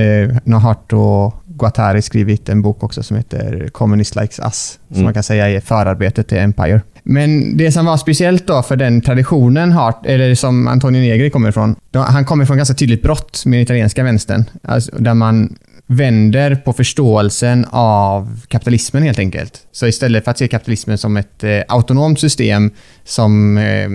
[0.47, 4.79] eh, Hart och Guattari skrivit en bok också som heter Communist Likes Us.
[4.89, 5.05] Som Mm.
[5.05, 6.81] man kan säga är förarbetet till Empire.
[7.11, 11.49] Men det som var speciellt då för den traditionen Hart, eller som Antonio Negri kommer
[11.49, 11.77] ifrån.
[11.91, 14.45] Då, han kommer från ganska tydligt brott med den italienska vänstern.
[14.63, 19.61] Alltså, där man vänder på förståelsen av kapitalismen helt enkelt.
[19.73, 22.71] Så istället för att se kapitalismen som ett eh, autonomt system
[23.05, 23.89] som eh,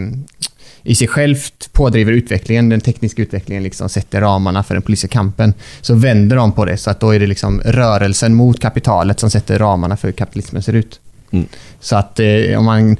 [0.83, 5.53] i sig självt pådriver utvecklingen, den tekniska utvecklingen liksom sätter ramarna för den politiska kampen,
[5.81, 9.29] så vänder de på det så att då är det liksom rörelsen mot kapitalet som
[9.29, 10.99] sätter ramarna för hur kapitalismen ser ut.
[11.33, 11.45] Mm.
[11.79, 12.97] Så att eh, om man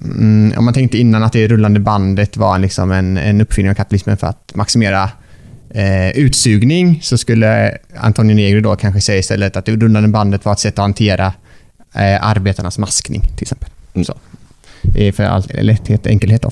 [0.00, 3.74] Mm, om man tänkte innan att det rullande bandet var liksom en, en uppfinning av
[3.74, 5.10] kapitalismen för att maximera
[5.70, 10.52] eh, utsugning så skulle Antonio Negri då kanske säga istället att det rullande bandet var
[10.52, 11.26] ett sätt att hantera
[11.94, 13.68] eh, arbetarnas maskning till exempel.
[13.94, 14.04] Mm.
[14.04, 14.14] Så.
[14.82, 16.50] Det är för all, lätthet enkelhet då.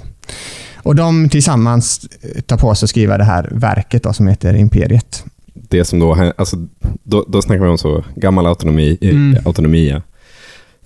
[0.76, 4.54] Och de tillsammans eh, tar på sig att skriva det här verket då, som heter
[4.54, 5.24] Imperiet.
[5.54, 6.56] Det som då, alltså,
[7.02, 9.38] då, då snackar vi om så gammal autonomi, eh, Mm.
[9.46, 10.02] autonomia.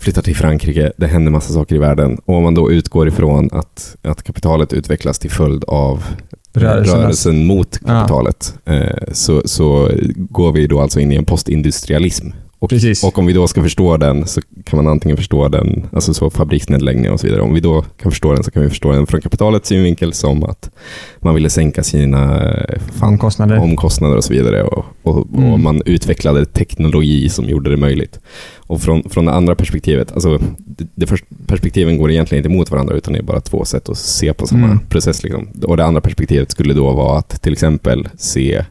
[0.00, 2.18] Flyttar till Frankrike, det händer massa saker i världen.
[2.24, 6.04] Och om man då utgår ifrån att, att kapitalet utvecklas till följd av
[6.52, 7.88] Rörelsernas- rörelsen mot Ja.
[7.88, 12.26] kapitalet, eh, så, så går vi då alltså in i en postindustrialism.
[12.62, 13.04] Och, Precis.
[13.04, 16.30] och om vi då ska förstå den så kan man antingen förstå den, alltså så
[16.30, 17.42] fabriksnedläggningar och så vidare.
[17.42, 20.44] Om vi då kan förstå den så kan vi förstå den från kapitalets synvinkel som
[20.44, 20.70] att
[21.18, 23.58] man ville sänka sina eh, Omkostnader.
[23.58, 24.62] omkostnader och så vidare.
[24.62, 25.52] Och, och, Mm.
[25.52, 28.18] och man utvecklade teknologi som gjorde det möjligt.
[28.56, 31.06] Och från, från det andra perspektivet, alltså det, det
[31.46, 34.46] perspektiven går egentligen inte mot varandra utan det är bara två sätt att se på
[34.46, 34.78] samma Mm.
[34.88, 35.22] process.
[35.22, 35.48] Liksom.
[35.64, 38.64] Och det andra perspektivet skulle då vara att till exempel se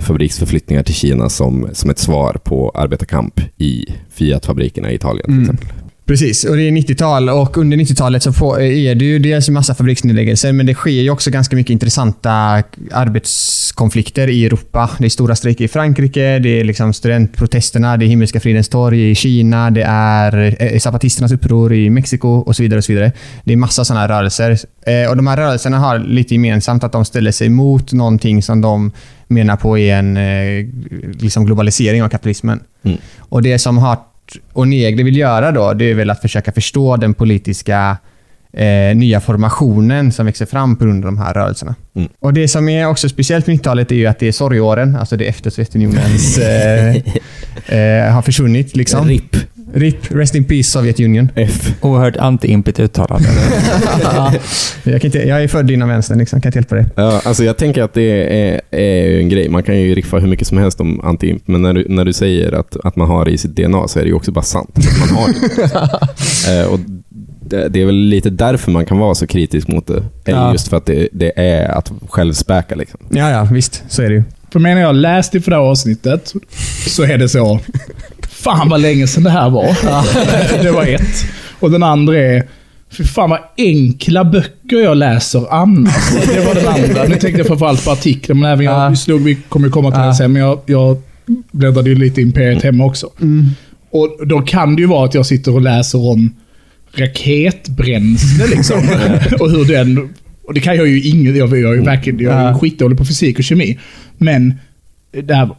[0.00, 5.24] fabriksförflyttningar till Kina som, som ett svar på arbetarkamp i Fiat-fabrikerna i Italien.
[5.24, 5.42] Till Mm.
[5.50, 5.68] exempel.
[6.06, 9.54] Precis, och det är 90-tal och under 90-talet så får, är det ju dels en
[9.54, 12.62] massa fabriksnedläggelser men det sker ju också ganska mycket intressanta
[12.92, 14.90] arbetskonflikter i Europa.
[14.98, 19.10] Det är stora strejker i Frankrike, det är liksom studentprotesterna, det är Himmelska fridens torg
[19.10, 22.78] i Kina, det är eh, zapatisternas uppror i Mexiko och så vidare.
[22.78, 23.12] och så vidare.
[23.44, 24.58] Det är massa sådana rörelser.
[24.86, 28.60] Eh, Och De här rörelserna har lite gemensamt att de ställer sig mot någonting som
[28.60, 28.92] de
[29.28, 30.66] menar på är en eh,
[31.20, 32.60] liksom globalisering av kapitalismen.
[32.82, 32.98] Mm.
[33.18, 34.11] Och det som Hart
[34.52, 37.96] och Negri vill göra då, det är väl att försöka förstå den politiska
[38.52, 41.74] eh, nya formationen som växer fram på grund av de här rörelserna.
[41.96, 42.08] Mm.
[42.20, 45.16] Och Det som är också speciellt med 90-talet är ju att det är sorgåren, alltså
[45.16, 46.96] det efter Sovjetunionens eh,
[47.78, 48.76] eh, har försvunnit.
[48.76, 49.08] Liksom.
[49.08, 49.36] RIP.
[49.74, 51.28] RIP, Rest in Peace Sovjetunionen.
[51.34, 51.74] F.
[51.80, 53.28] Oerhört anti-impigt uttalande.
[54.82, 56.86] jag, kan inte, jag är född inom vänstern, liksom, kan inte hjälpa det.
[56.94, 59.48] Ja, alltså jag tänker att det är, är en grej.
[59.48, 62.12] Man kan ju riffa hur mycket som helst om anti-imp, men när du, när du
[62.12, 64.42] säger att, att man har det i sitt DNA så är det ju också bara
[64.42, 64.78] sant.
[65.00, 66.60] Man har det.
[66.60, 66.78] eh, och
[67.40, 70.04] det, det är väl lite därför man kan vara så kritisk mot det.
[70.24, 70.52] Är Ja.
[70.52, 72.74] Just för att det, det är att självspäka.
[72.74, 73.00] Liksom.
[73.08, 73.82] Ja, ja, visst.
[73.88, 74.22] Så är det ju.
[74.52, 76.32] För menar jag läst det för det här avsnittet,
[76.86, 77.60] så är det så.
[78.42, 80.62] Fan vad länge sedan det här var.
[80.62, 81.24] det var ett.
[81.60, 82.42] Och den andra är,
[82.90, 86.10] för fan vad enkla böcker jag läser annars.
[86.34, 87.04] Det var den andra.
[87.04, 88.96] Nu tänkte jag framförallt på artiklar, men även jag Ja.
[88.96, 91.02] slog, vi kommer komma till det sen, men jag, jag
[91.52, 93.10] bläddrade ju lite i Imperiet hemma också.
[93.90, 96.34] Och då kan det ju vara att jag sitter och läser om
[96.94, 98.78] raketbränsle liksom.
[99.40, 100.14] och hur den...
[100.44, 103.04] Och det kan jag ju inget, jag, jag är ju verkligen, jag är skitdålig på
[103.04, 103.78] fysik och kemi.
[104.18, 104.54] Men
[105.22, 105.50] det här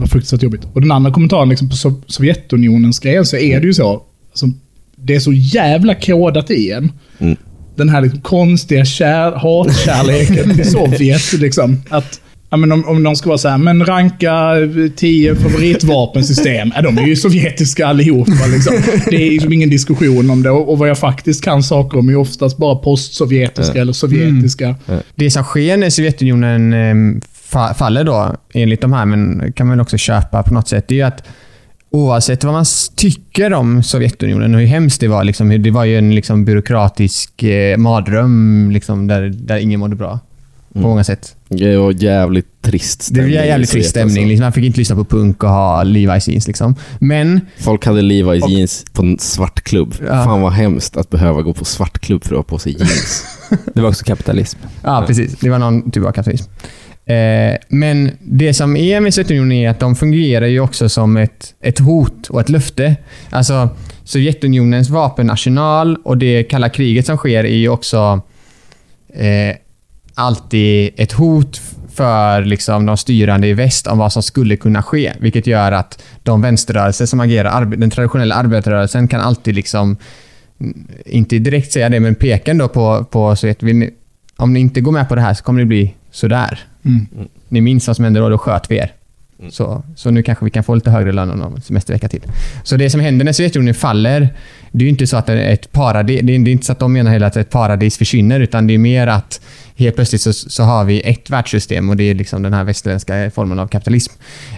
[0.00, 0.60] var fruktansvärt jobbigt.
[0.72, 4.02] Och den andra kommentaren liksom på Sov- Sovjetunionens grejen så är det ju så.
[4.30, 4.46] Alltså,
[4.96, 6.92] det är så jävla kodat i en.
[7.18, 7.36] Mm.
[7.76, 11.32] Den här liksom konstiga kär, hatkärleken till Sovjet.
[11.32, 14.52] Liksom, att, ja, men om, om de ska vara så här, men ranka
[14.96, 15.34] 10
[15.82, 16.72] favoritvapensystem.
[16.76, 18.46] Ja, de är ju sovjetiska allihopa.
[18.52, 18.74] Liksom.
[19.10, 20.50] Det är liksom ingen diskussion om det.
[20.50, 24.74] Och, och vad jag faktiskt kan saker om är oftast bara postsovjetiska eller sovjetiska.
[25.14, 27.20] Det som sker när Sovjetunionen eh, fa-
[27.74, 30.96] faller då, enligt de här, men kan man också köpa på något sätt, det är
[30.96, 31.22] ju att
[31.90, 32.64] oavsett vad man
[32.96, 35.24] tycker om Sovjetunionen och hur hemskt det var.
[35.24, 40.18] Liksom, det var ju en liksom, byråkratisk eh, mardröm liksom, där, där ingen mådde bra.
[40.72, 40.90] På Mm.
[40.90, 41.36] många sätt.
[41.48, 43.36] Det var jävligt trist Det stämning.
[43.36, 44.16] var i jävligt trist stämning.
[44.16, 44.28] alltså.
[44.28, 46.46] Liksom, man fick inte lyssna på punk och ha Levi's jeans.
[46.46, 46.74] Liksom.
[46.98, 49.94] Men Folk hade Levi's Och- jeans på en svartklubb.
[50.06, 50.24] Ja.
[50.24, 53.24] Fan vad hemskt att behöva gå på svartklubb för att ha på sig jeans.
[53.74, 54.58] Det var också kapitalism.
[54.82, 55.36] Ja, precis.
[55.40, 56.50] Det var någon typ av kapitalism.
[57.08, 61.54] Eh, men det som är med Sovjetunionen är att de fungerar ju också som ett,
[61.60, 62.96] ett hot och ett löfte.
[63.30, 63.68] Alltså,
[64.04, 68.20] Sovjetunionens vapenarsenal och det kalla kriget som sker är ju också
[69.14, 69.56] eh,
[70.14, 71.60] alltid ett hot
[71.94, 75.12] för liksom, de styrande i väst om vad som skulle kunna ske.
[75.20, 79.96] Vilket gör att de vänsterrörelser som agerar, den traditionella arbetarrörelsen kan alltid liksom
[81.06, 83.62] inte direkt säga det, men peka ändå på, på Sovjet.
[83.62, 83.90] Ni,
[84.36, 86.58] om ni inte går med på det här så kommer det bli sådär.
[86.84, 87.06] Mm.
[87.48, 88.92] Ni minns vad som hände då, då sköt vi er.
[89.38, 89.50] Mm.
[89.50, 92.22] Så, så nu kanske vi kan få lite högre lön och någon semestervecka till.
[92.62, 94.28] Så det som händer när Sovjetunionen faller,
[94.72, 96.78] det är ju inte så att det är ett paradis, det är inte så att
[96.78, 99.40] de menar heller att ett paradis försvinner, utan det är mer att
[99.76, 103.30] helt plötsligt så, så har vi ett världssystem och det är liksom den här västerländska
[103.30, 104.12] formen av kapitalism.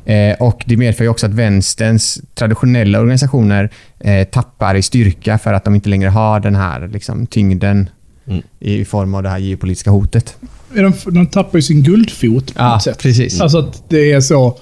[0.05, 5.53] Eh, och det medför ju också att vänsterns traditionella organisationer eh, tappar i styrka för
[5.53, 7.91] att de inte längre har den här liksom, tyngden
[8.27, 8.43] Mm.
[8.61, 10.37] i form av det här geopolitiska hotet.
[10.75, 12.99] De, de tappar ju sin guldfot på något sätt.
[12.99, 13.41] precis.
[13.41, 14.59] Alltså att det är så.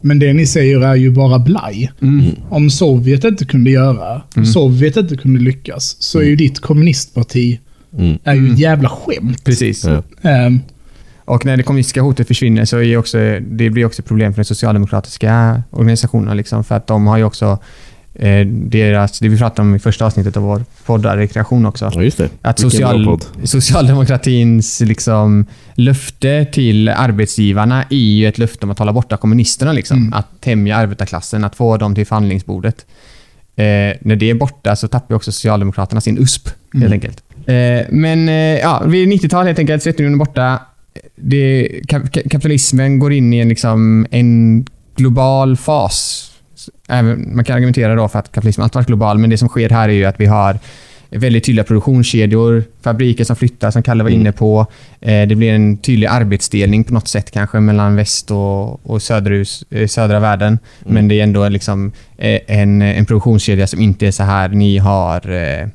[0.00, 1.92] Men det ni säger är ju bara blaj.
[2.02, 2.24] Mm.
[2.50, 7.60] Om Sovjet inte kunde göra, om Sovjet inte kunde lyckas, så är ju ditt kommunistparti
[7.98, 8.18] Mm.
[8.24, 8.52] är ju Mm.
[8.52, 9.44] ett jävla skämt.
[9.44, 9.84] Precis.
[9.84, 10.02] Ja.
[10.30, 10.60] Ehm,
[11.26, 14.44] Och när det kommunistiska hotet försvinner så är också, det blir också problem för de
[14.44, 16.34] socialdemokratiska organisationerna.
[16.34, 17.58] Liksom, för att de har ju också
[18.14, 21.90] eh, deras, det vi pratade om i första avsnittet av vår podd, rekreation också.
[21.94, 22.28] ja.
[22.42, 29.16] Att social, socialdemokratins liksom, löfte till arbetsgivarna är ju ett löfte om att hålla borta
[29.16, 29.72] kommunisterna.
[29.72, 29.96] Liksom.
[29.98, 30.12] Mm.
[30.12, 32.86] Att tämja arbetarklassen, att få dem till förhandlingsbordet.
[33.56, 33.64] Eh,
[34.00, 36.92] när det är borta så tappar också Socialdemokraterna sin USP, helt Mm.
[36.92, 37.22] enkelt.
[37.46, 40.60] Eh, men eh, ja, vid 90-talet helt enkelt, Sovjetunionen är borta.
[41.16, 46.30] Det, kap- ka- kapitalismen går in i en, liksom, en global fas.
[46.88, 49.70] Även, man kan argumentera då för att kapitalismen alltid varit global, men det som sker
[49.70, 50.58] här är ju att vi har
[51.10, 54.20] väldigt tydliga produktionskedjor, fabriker som flyttar, som Kalle var Mm.
[54.20, 54.66] inne på.
[55.00, 59.64] Eh, det blir en tydlig arbetsdelning på något sätt kanske mellan väst och, och söderhus,
[59.70, 60.58] eh, södra världen.
[60.82, 60.94] Mm.
[60.94, 64.78] Men det är ändå liksom eh, en, en produktionskedja som inte är så här, ni
[64.78, 65.68] har eh,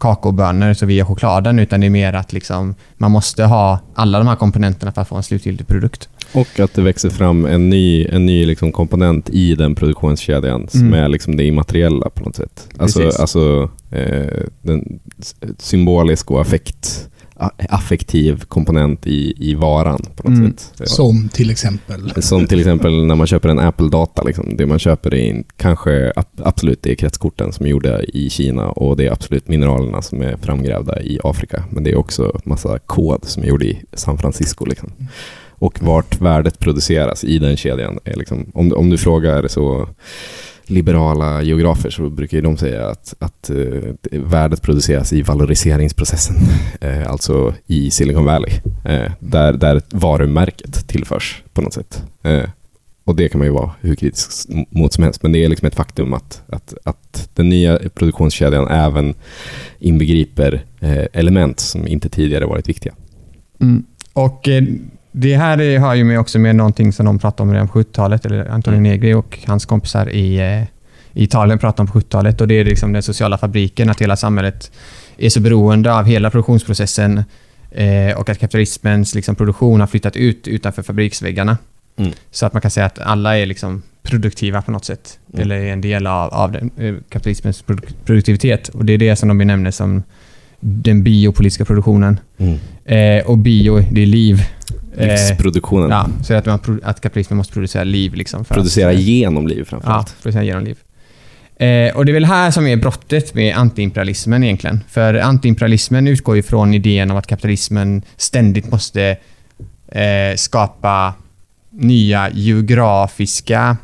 [0.00, 4.18] kakaobönor så vi har chokladen, utan det är mer att liksom, man måste ha alla
[4.18, 6.08] de här komponenterna för att få en slutgiltig produkt.
[6.32, 10.80] Och att det växer fram en ny, en ny liksom komponent i den produktionskedjan som
[10.80, 10.94] Mm.
[11.04, 12.68] är liksom det immateriella på något sätt.
[12.78, 13.20] Alltså, Precis.
[13.20, 15.00] alltså eh, den
[15.58, 17.08] symbolisk och affekt,
[17.68, 20.54] affektiv komponent i, i varan på något Mm.
[20.56, 20.88] sätt.
[20.88, 22.22] som till exempel.
[22.22, 24.22] Som till exempel när man köper en Apple-data.
[24.22, 24.56] Liksom.
[24.56, 28.68] Det man köper är kanske ab- absolut det är kretskorten som är gjorda i Kina
[28.70, 31.64] och det är absolut mineralerna som är framgrävda i Afrika.
[31.70, 34.64] Men det är också massa kod som är gjord i San Francisco.
[34.64, 34.92] Liksom.
[35.50, 37.98] Och vart värdet produceras i den kedjan.
[38.04, 39.88] Är liksom, om, om du frågar så
[40.70, 46.36] liberala geografer så brukar ju de säga att, att uh, värdet produceras i valoriseringsprocessen,
[46.84, 48.52] uh, alltså i Silicon Valley,
[48.88, 52.02] uh, där, där varumärket tillförs på något sätt.
[53.04, 55.66] Och det kan man ju vara hur kritisk mot som helst, men det är liksom
[55.66, 59.14] ett faktum att, att, att den nya produktionskedjan även
[59.78, 60.64] inbegriper
[61.12, 62.94] element som inte tidigare varit viktiga.
[63.60, 63.84] Mm.
[64.12, 64.48] Och
[65.12, 67.78] det här är- har ju med också med någonting som de pratade om redan på
[67.78, 68.90] 70-talet, eller Antonio Mm.
[68.92, 70.62] Negri och hans kompisar i, eh,
[71.12, 72.40] i Italien pratade om på 70-talet.
[72.40, 74.70] Och det är liksom den sociala fabriken, att hela samhället
[75.18, 77.24] är så beroende av hela produktionsprocessen
[77.70, 81.58] eh, och att kapitalismens liksom, produktion har flyttat ut utanför fabriksväggarna.
[81.96, 82.12] Mm.
[82.30, 85.18] Så att man kan säga att alla är liksom produktiva på något sätt.
[85.32, 85.42] Mm.
[85.42, 88.68] Eller är en del av, av den, eh, kapitalismens produk- produktivitet.
[88.68, 90.02] Och det är det som de benämner som
[90.60, 92.18] den biopolitiska produktionen.
[92.96, 94.42] Eh, och bio, det är liv.
[94.96, 95.90] Eh, Livsproduktionen.
[95.90, 98.14] ja, så att, man, att kapitalismen måste producera liv.
[98.14, 100.16] Liksom Producera att, genom liv Ja, framförallt.
[100.22, 100.76] producera genom liv.
[101.56, 104.80] Eh, och det är väl här som är brottet med antiimperialismen egentligen.
[104.88, 109.16] För antiimperialismen utgår ju från idén om att kapitalismen ständigt måste
[109.88, 111.14] eh, skapa
[111.70, 113.76] nya geografiska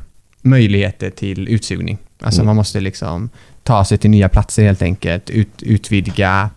[0.43, 1.99] möjligheter till utsugning.
[2.21, 2.47] Alltså Mm.
[2.47, 3.31] man måste liksom
[3.63, 5.31] ta sig till nya platser helt enkelt.
[5.31, 6.51] Ut, utvidga,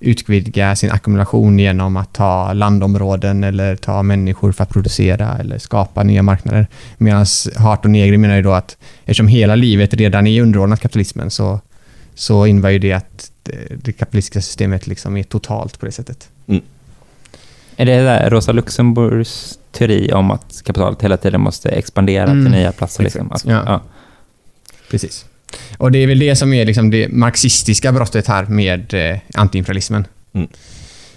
[0.00, 6.02] utvidga sin ackumulation genom att ta landområden eller ta människor för att producera eller skapa
[6.02, 6.66] nya marknader.
[6.98, 7.26] Medan
[7.56, 11.60] Hart och Negri menar ju då att eftersom hela livet redan är underordnat kapitalismen så,
[12.14, 13.30] så innebär ju det att
[13.82, 16.28] det, kapitalistiska systemet liksom är totalt på det sättet.
[17.76, 22.52] Är det där Rosa Luxemburgs teori om att kapitalet hela tiden måste expandera Mm, till
[22.52, 23.04] nya platser?
[23.04, 23.32] Liksom?
[23.32, 23.80] Att, Ja.
[24.90, 25.26] Precis.
[25.78, 30.06] Och det är väl det som är liksom det marxistiska brottet här med eh, antiimperialismen.
[30.34, 30.48] Mm.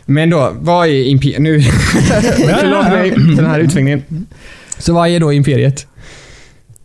[0.05, 1.41] Men då, vad är imperiet?
[1.41, 1.61] Nu...
[2.59, 4.27] Förlåt mig för den här utsvängningen.
[4.77, 5.88] Så vad är då imperiet?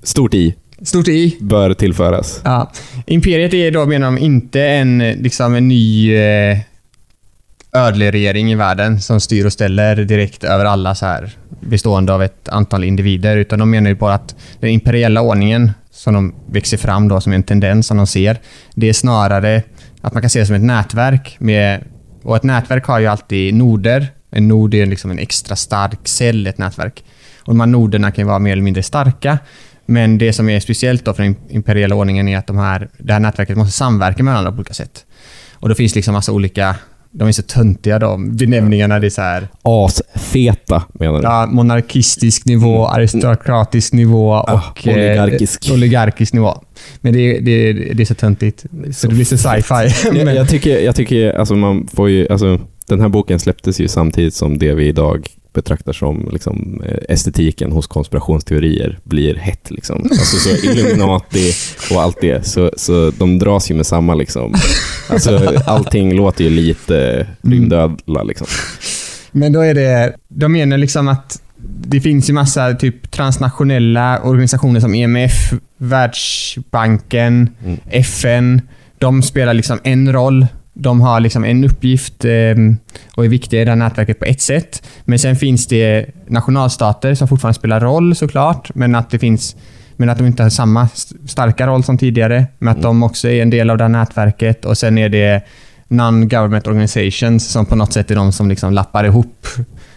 [0.03, 1.36] Stort I Stort I.
[1.40, 2.40] bör tillföras.
[2.44, 2.72] Ja.
[3.07, 6.59] Imperiet är då, menar de, inte en, liksom en ny eh,
[7.72, 11.30] ödleregering i världen som styr och ställer direkt över alla så här
[11.61, 13.36] bestående av ett antal individer.
[13.36, 17.32] Utan de menar ju bara att den imperiella ordningen som de växer fram då som
[17.32, 18.38] en tendens som de ser.
[18.74, 19.62] Det är snarare
[20.01, 21.36] att man kan se det som ett nätverk.
[21.40, 21.84] Med,
[22.22, 24.07] och ett nätverk har ju alltid noder.
[24.30, 27.05] En nod är liksom en extra stark cell i ett nätverk.
[27.40, 29.38] Och de här noderna kan ju vara mer eller mindre starka.
[29.86, 33.12] Men det som är speciellt då för den imperiella ordningen är att de här, det
[33.12, 35.05] här nätverket måste samverka med varandra på olika sätt.
[35.53, 36.76] Och då finns det liksom massa olika,
[37.19, 38.99] de är så töntiga de benämningarna.
[38.99, 41.25] Det är så här, Asfeta menar du?
[41.25, 45.69] ja, monarkistisk nivå, aristokratisk nivå och Ah, oligarkisk.
[45.69, 46.62] Eh, oligarkisk nivå.
[47.01, 48.64] Men det, det, det är så töntigt.
[48.93, 50.19] Så det blir så sci-fi.
[50.19, 53.89] Jag, jag tycker, jag tycker alltså man får ju, alltså, den här boken släpptes ju
[53.89, 55.29] samtidigt som det vi idag
[55.62, 59.70] betraktar som liksom, eh, estetiken hos konspirationsteorier blir hett.
[59.70, 60.02] Liksom.
[60.11, 61.52] Alltså, så Illuminati
[61.90, 64.14] och allt det, så, så de dras ju med samma.
[64.14, 64.54] Liksom.
[65.09, 68.22] Alltså, allting låter ju lite rymdödla.
[68.22, 68.46] Liksom.
[69.32, 71.42] Men då är det, de menar liksom att
[71.80, 77.78] det finns ju massa typ transnationella organisationer som EMF, Världsbanken, Mm.
[77.90, 78.61] FN.
[78.98, 80.46] De spelar liksom en roll.
[80.81, 82.55] De har liksom en uppgift eh,
[83.14, 84.83] och är viktiga i det här nätverket på ett sätt.
[85.05, 89.57] Men sen finns det nationalstater som fortfarande spelar roll såklart, men att det finns
[89.97, 92.47] men att de inte har samma st- starka roll som tidigare.
[92.59, 94.64] Men att de också är en del av det här nätverket.
[94.64, 95.43] Och sen är det
[95.89, 99.47] non-government organizations som på något sätt är de som liksom lappar ihop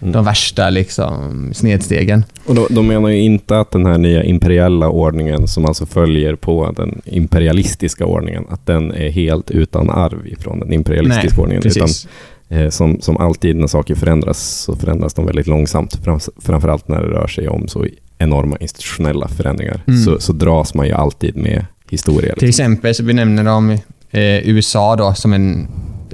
[0.02, 0.12] Mm.
[0.12, 2.24] de värsta liksom, snedstegen.
[2.46, 6.36] Och de, de menar ju inte att den här nya imperiella ordningen som alltså följer
[6.36, 11.64] på den imperialistiska ordningen, att den är helt utan arv ifrån den imperialistiska ordningen.
[11.66, 12.08] Utan precis.
[12.50, 15.96] Eh, som, som alltid när saker förändras så förändras de väldigt långsamt.
[16.04, 17.86] Fram, framförallt när det rör sig om så
[18.18, 19.84] enorma institutionella förändringar.
[19.88, 20.00] Mm.
[20.00, 22.36] Så, så dras man ju alltid med historia.
[22.36, 22.66] Till Liksom.
[22.66, 23.72] exempel så benämner de
[24.12, 25.68] eh, USA då som en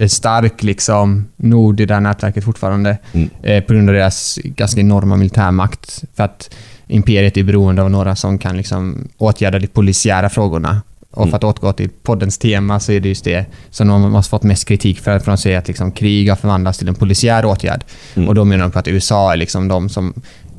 [0.07, 2.97] stark liksom, nord i det här nätverket fortfarande.
[3.11, 3.29] Mm.
[3.43, 6.03] Eh, på grund av deras ganska enorma militärmakt.
[6.15, 6.49] För att
[6.87, 10.81] imperiet är beroende av några som kan liksom, åtgärda de polisiära frågorna.
[11.11, 11.29] Och Mm.
[11.29, 14.43] för att återgå till poddens tema så är det just det som de har fått
[14.43, 15.19] mest kritik för.
[15.19, 17.83] För de säger att liksom, krig har förvandlats till en polisiär åtgärd.
[18.15, 18.29] Mm.
[18.29, 20.13] Och då menar de på att USA är liksom de som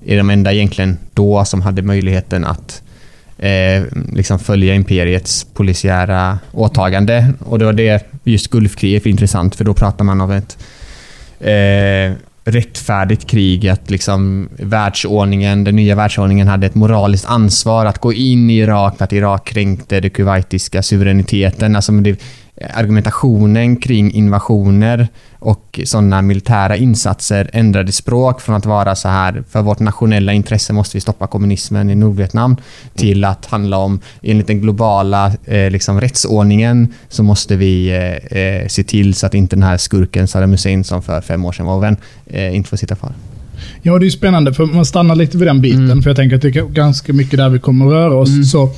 [0.07, 2.83] är de enda egentligen då som hade möjligheten att
[3.39, 3.83] eh,
[4.13, 7.33] liksom följa imperiets polisiära åtagande.
[7.41, 10.59] Och det var det just Gulfkriget är intressant för då pratar man om ett
[11.41, 13.69] eh, rättfärdigt krig.
[13.69, 18.97] Att liksom världsordningen, den nya världsordningen hade ett moraliskt ansvar att gå in i Irak
[18.99, 21.77] för att Irak kränkte den kuwaitiska suveräniteten.
[21.77, 22.21] Alltså det,
[22.75, 29.63] argumentationen kring invasioner och sådana militära insatser ändrade språk från att vara så här för
[29.63, 32.57] vårt nationella intresse måste vi stoppa kommunismen i Nordvietnam
[32.95, 38.67] till att handla om enligt den globala eh, liksom, rättsordningen så måste vi eh, eh,
[38.69, 41.67] se till så att inte den här skurken Saddam Hussein som för fem år sedan
[41.67, 41.97] var vän
[42.27, 43.13] eh, inte får sitta kvar.
[43.83, 45.85] Ja, det är spännande för man stannar lite vid den biten.
[45.85, 46.03] Mm.
[46.03, 48.29] För jag tänker att det är ganska mycket där vi kommer att röra oss.
[48.29, 48.45] Mm.
[48.45, 48.71] Så,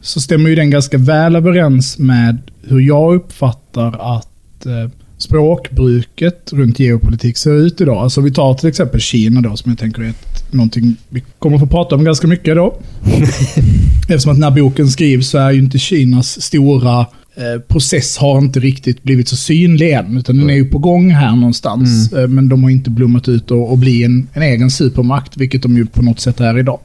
[0.00, 6.78] så stämmer ju den ganska väl överens med hur jag uppfattar att eh, språkbruket runt
[6.78, 7.96] geopolitik ser ut idag.
[7.96, 11.56] Alltså vi tar till exempel Kina då, som jag tänker är ett, någonting vi kommer
[11.56, 12.80] att få prata om ganska mycket då.
[14.08, 17.00] Eftersom att när boken skrivs så är ju inte Kinas stora
[17.34, 20.16] eh, process har inte riktigt blivit så synlig än.
[20.16, 22.12] Utan den är ju på gång här någonstans.
[22.12, 25.62] Eh, men de har inte blommat ut och, och bli en, en egen supermakt, vilket
[25.62, 26.80] de ju på något sätt är idag.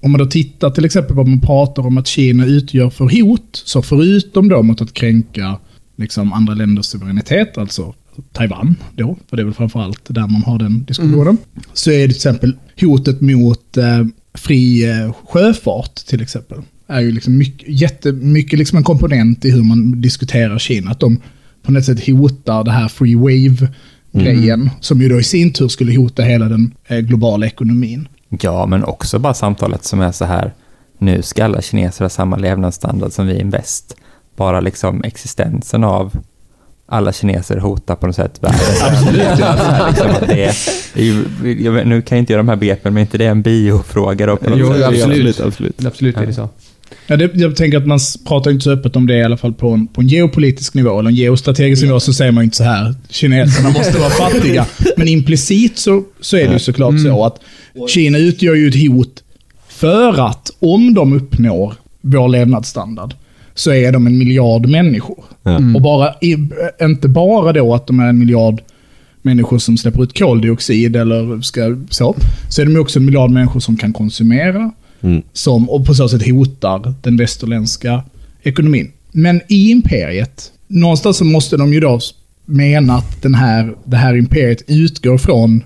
[0.00, 3.22] Om man då tittar till exempel på vad man pratar om att Kina utgör för
[3.22, 5.58] hot, så förutom då mot att kränka
[5.96, 7.94] liksom andra länders suveränitet, alltså
[8.32, 11.36] Taiwan då, för det är väl framförallt där man har den diskussionen,
[11.72, 16.58] så är det till exempel hotet mot eh, fri eh, sjöfart till exempel.
[16.86, 20.90] är ju liksom mycket, jättemycket liksom en komponent i hur man diskuterar Kina.
[20.90, 21.20] Att de
[21.62, 25.96] på något sätt hotar det här free wave-grejen, som ju då i sin tur skulle
[25.96, 28.08] hota hela den eh, globala ekonomin.
[28.28, 30.52] Ja, men också bara samtalet som är så här,
[30.98, 33.96] nu ska alla kineser ha samma levnadsstandard som vi i väst.
[34.36, 36.12] Bara liksom existensen av
[36.88, 38.58] alla kineser hotar på något sätt världen.
[38.82, 39.38] Absolut.
[39.88, 43.18] liksom att det är, vet, nu kan jag inte göra de här begreppen, men inte
[43.18, 44.36] det är en biofråga då?
[44.36, 44.82] På något Jo, sätt?
[44.84, 45.00] absolut.
[45.28, 45.86] absolut, absolut.
[45.86, 46.48] Absolut är det så.
[47.06, 49.52] Ja, det, jag tänker att man pratar inte så öppet om det i alla fall
[49.52, 52.56] på en, på en geopolitisk nivå eller en geostrategisk nivå så säger man ju inte
[52.56, 54.66] så här, kineserna måste vara fattiga.
[54.96, 57.40] Men implicit så, så är det ju såklart så att
[57.88, 59.22] Kina utgör ju ett hot
[59.68, 63.14] för att om de uppnår vår levnadsstandard,
[63.54, 65.24] så är de en miljard människor.
[65.42, 65.56] Ja.
[65.74, 66.14] Och bara,
[66.80, 68.62] inte bara då att de är en miljard
[69.22, 72.16] människor som släpper ut koldioxid eller ska, så,
[72.48, 74.72] så är de också en miljard människor som kan konsumera
[75.06, 75.22] Mm.
[75.32, 78.02] som, och på så sätt hotar den västerländska
[78.42, 78.92] ekonomin.
[79.12, 82.00] Men i imperiet, någonstans så måste de ju då
[82.44, 85.64] mena att den här, det här imperiet utgår från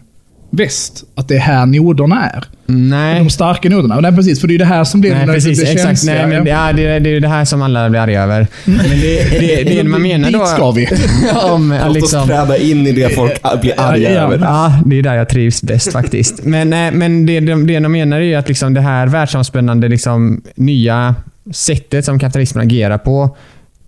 [0.51, 1.05] väst.
[1.14, 2.44] Att det är här noderna är.
[2.66, 3.18] Nej.
[3.18, 4.01] De starka noderna.
[4.01, 4.40] Nej, precis.
[4.40, 5.61] För det är det här som blir Nej, det, precis.
[5.61, 5.88] det exakt.
[5.88, 6.26] känsliga.
[6.26, 8.46] Nej, men, ja, det, det är ju det här som alla blir arga över.
[8.64, 10.38] Men det, det, det man menar då...
[10.44, 10.88] Dit ska vi.
[11.44, 14.38] om, Låt oss liksom, träda in i det folk blir arga Ja, över.
[14.38, 16.44] Ja, det är där jag trivs bäst faktiskt.
[16.44, 19.88] Men, eh, men det, de, det de menar är ju att liksom det här världsomspännande
[19.88, 21.14] liksom, nya
[21.53, 23.36] sättet som kapitalismen agerar på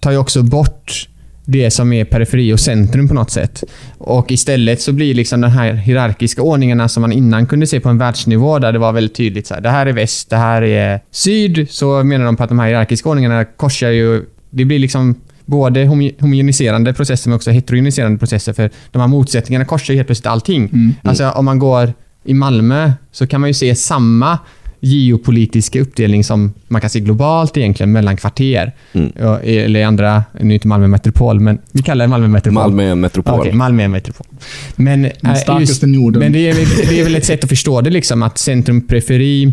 [0.01, 1.09] tar ju också bort
[1.45, 3.65] det som är periferi och centrum på något sätt.
[3.99, 7.89] Och istället så blir liksom den här hierarkiska ordningarna som man innan kunde se på
[7.89, 10.63] en världsnivå där det var väldigt tydligt så här, det här är väst, det här
[10.63, 11.67] är syd.
[11.71, 15.15] Så menar de på att de här hierarkiska ordningarna korsar ju, det blir liksom
[15.45, 20.09] både homo- homogeniserande processer men också heterogeniserande processer för de här motsättningarna korsar ju helt
[20.09, 20.65] plötsligt allting.
[20.73, 20.95] Mm.
[21.03, 21.93] Alltså om man går
[22.25, 24.39] i Malmö så kan man ju se samma
[24.85, 28.73] geopolitiska uppdelning som man kan se globalt egentligen mellan kvarter.
[28.93, 29.13] Mm.
[29.43, 32.63] Eller andra, nu är inte Malmö metropol, men vi kallar det Malmö metropol.
[32.63, 33.41] Malmö är en metropol.
[33.41, 34.27] Okej, Malmö är en metropol.
[34.77, 36.21] Men, Den äh, starkaste Norden.
[36.21, 39.53] men det, är, väl- det är väl ett sätt att förstå det, liksom, att centrum-periferi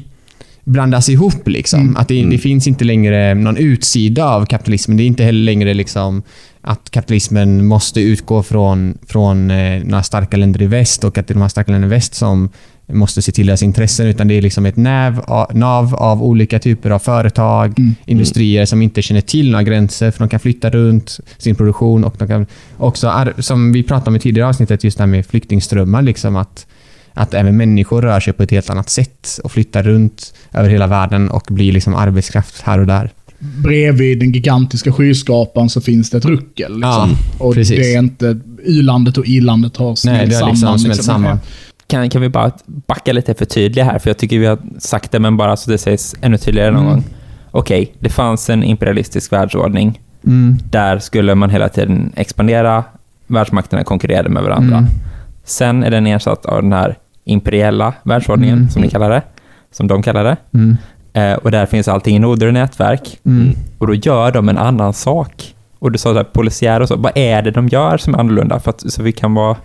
[0.63, 1.47] blandas ihop.
[1.47, 1.79] Liksom.
[1.81, 1.95] Mm.
[1.97, 4.97] Att det, det finns inte längre någon utsida av kapitalismen.
[4.97, 6.23] Det är inte heller längre liksom,
[6.61, 11.31] att kapitalismen måste utgå från, från eh, några starka länder i väst och att det
[11.31, 12.49] är de här starka länderna i väst som
[12.89, 16.59] måste se till deras intressen, utan det är liksom ett näv, a- nav av olika
[16.59, 17.95] typer av företag, Mm.
[18.05, 22.15] industrier som inte känner till några gränser, för de kan flytta runt sin produktion och
[22.19, 22.45] de kan
[22.77, 26.67] också, som vi pratade om i tidigare avsnittet, just det här med flyktingströmmar, liksom att,
[27.13, 30.87] att även människor rör sig på ett helt annat sätt och flyttar runt över hela
[30.87, 33.09] världen och blir liksom arbetskraft här och där.
[33.39, 36.71] Bredvid den gigantiska skyskrapan så finns det ett ruckel.
[36.73, 36.81] Liksom.
[36.81, 37.77] Ja, och precis.
[37.77, 38.39] det är inte...
[38.65, 40.73] U-landet och i-landet har smält Nej, det har samman.
[40.73, 41.39] liksom smält samman.
[41.89, 43.99] Kan, kan vi bara backa lite för tydliga här?
[43.99, 46.81] För jag tycker vi har sagt det, men bara så det sägs ännu tydligare någon
[46.83, 46.93] Mm.
[46.93, 47.03] gång.
[47.51, 49.99] Okej, det fanns en imperialistisk världsordning.
[50.25, 50.57] Mm.
[50.69, 52.83] Där skulle man hela tiden expandera,
[53.27, 54.77] världsmakterna konkurrerade med varandra.
[54.77, 54.89] Mm.
[55.43, 58.69] Sen är den ersatt av den här imperiella världsordningen, Mm.
[58.69, 59.21] som ni kallar det.
[59.71, 60.37] Som de kallar det.
[60.53, 60.77] Mm.
[61.13, 63.17] Eh, och där finns allting i noder och nätverk.
[63.25, 63.55] Mm.
[63.77, 65.55] Och då gör de en annan sak.
[65.79, 66.95] Och du sa så här, polisiär och så.
[66.95, 68.59] Vad är det de gör som är annorlunda?
[68.59, 69.55] För att, så vi kan bara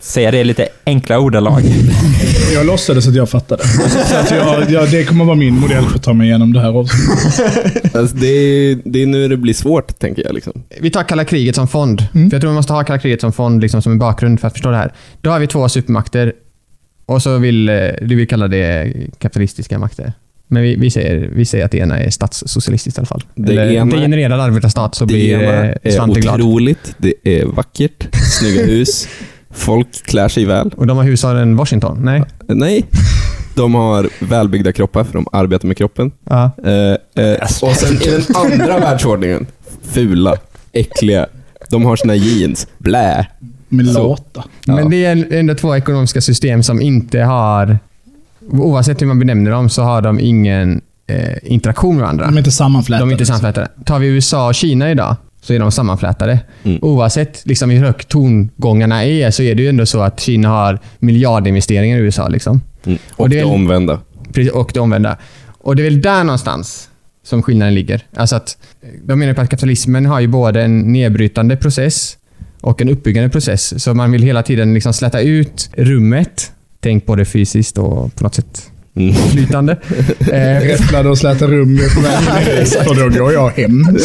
[0.00, 1.62] säga det i lite enkla ordalag.
[2.54, 3.62] Jag låtsades att jag fattade.
[4.08, 6.60] Så att jag, jag, det kommer vara min modell för att ta mig igenom det
[6.60, 7.96] här avsnittet.
[7.96, 10.34] Alltså, det, är, det är nu det blir svårt, tänker jag.
[10.34, 10.62] Liksom.
[10.80, 12.04] Vi tar kalla kriget som fond.
[12.14, 12.30] Mm.
[12.30, 14.46] För jag tror vi måste ha kalla kriget som fond liksom, som en bakgrund för
[14.46, 14.92] att förstå det här.
[15.20, 16.32] Då har vi två supermakter
[17.06, 20.12] och så vill eh, du vill kalla det kapitalistiska makter.
[20.48, 23.22] Men vi, vi, säger, vi säger att det ena är statssocialistiskt i alla fall.
[23.34, 26.40] Det Eller ena- degenererad arbetarstat så det blir ena eh, är Svante glad.
[26.40, 29.08] otroligt, det är vackert, snygga hus,
[29.58, 30.70] folk klär sig väl.
[30.76, 31.98] Och de har husaren Washington?
[32.02, 32.22] Nej?
[32.48, 32.84] Nej,
[33.54, 36.10] de har välbyggda kroppar för de arbetar med kroppen.
[36.24, 36.50] Ja.
[36.64, 39.46] Eh, eh, och sen i den andra världsordningen,
[39.82, 40.36] fula,
[40.72, 41.26] äckliga.
[41.70, 43.26] De har sina jeans, blä.
[43.68, 44.08] Med Så.
[44.08, 44.44] lata.
[44.64, 44.74] Ja.
[44.74, 47.78] Men det är ändå två ekonomiska system som inte har...
[48.50, 52.24] Oavsett hur man benämner dem så har de ingen eh, interaktion med varandra.
[52.24, 53.02] De är inte sammanflätade.
[53.02, 53.68] De är inte sammanflätade.
[53.84, 55.16] Tar vi USA och Kina idag
[55.48, 56.40] så är de sammanflätade.
[56.62, 56.78] Mm.
[56.82, 60.78] Oavsett liksom, hur högt tongångarna är så är det ju ändå så att Kina har
[60.98, 62.28] miljardinvesteringar i USA.
[62.28, 62.60] Liksom.
[62.84, 62.98] Mm.
[63.10, 64.00] Och, Och det det omvända.
[64.32, 65.16] Precis, Och det omvända.
[65.58, 66.88] Och det är väl där någonstans
[67.24, 68.02] som skillnaden ligger.
[68.16, 68.56] Alltså att,
[69.04, 72.18] de menar på att kapitalismen har ju både en nedbrytande process
[72.60, 73.82] och en uppbyggande process.
[73.82, 76.52] Så man vill hela tiden liksom släta ut rummet.
[76.80, 79.14] Tänk både fysiskt och på något sätt Mm.
[79.14, 79.72] flytande.
[80.20, 82.00] eh, Räfflade och släta rum på.
[82.90, 83.84] Och då går jag hem.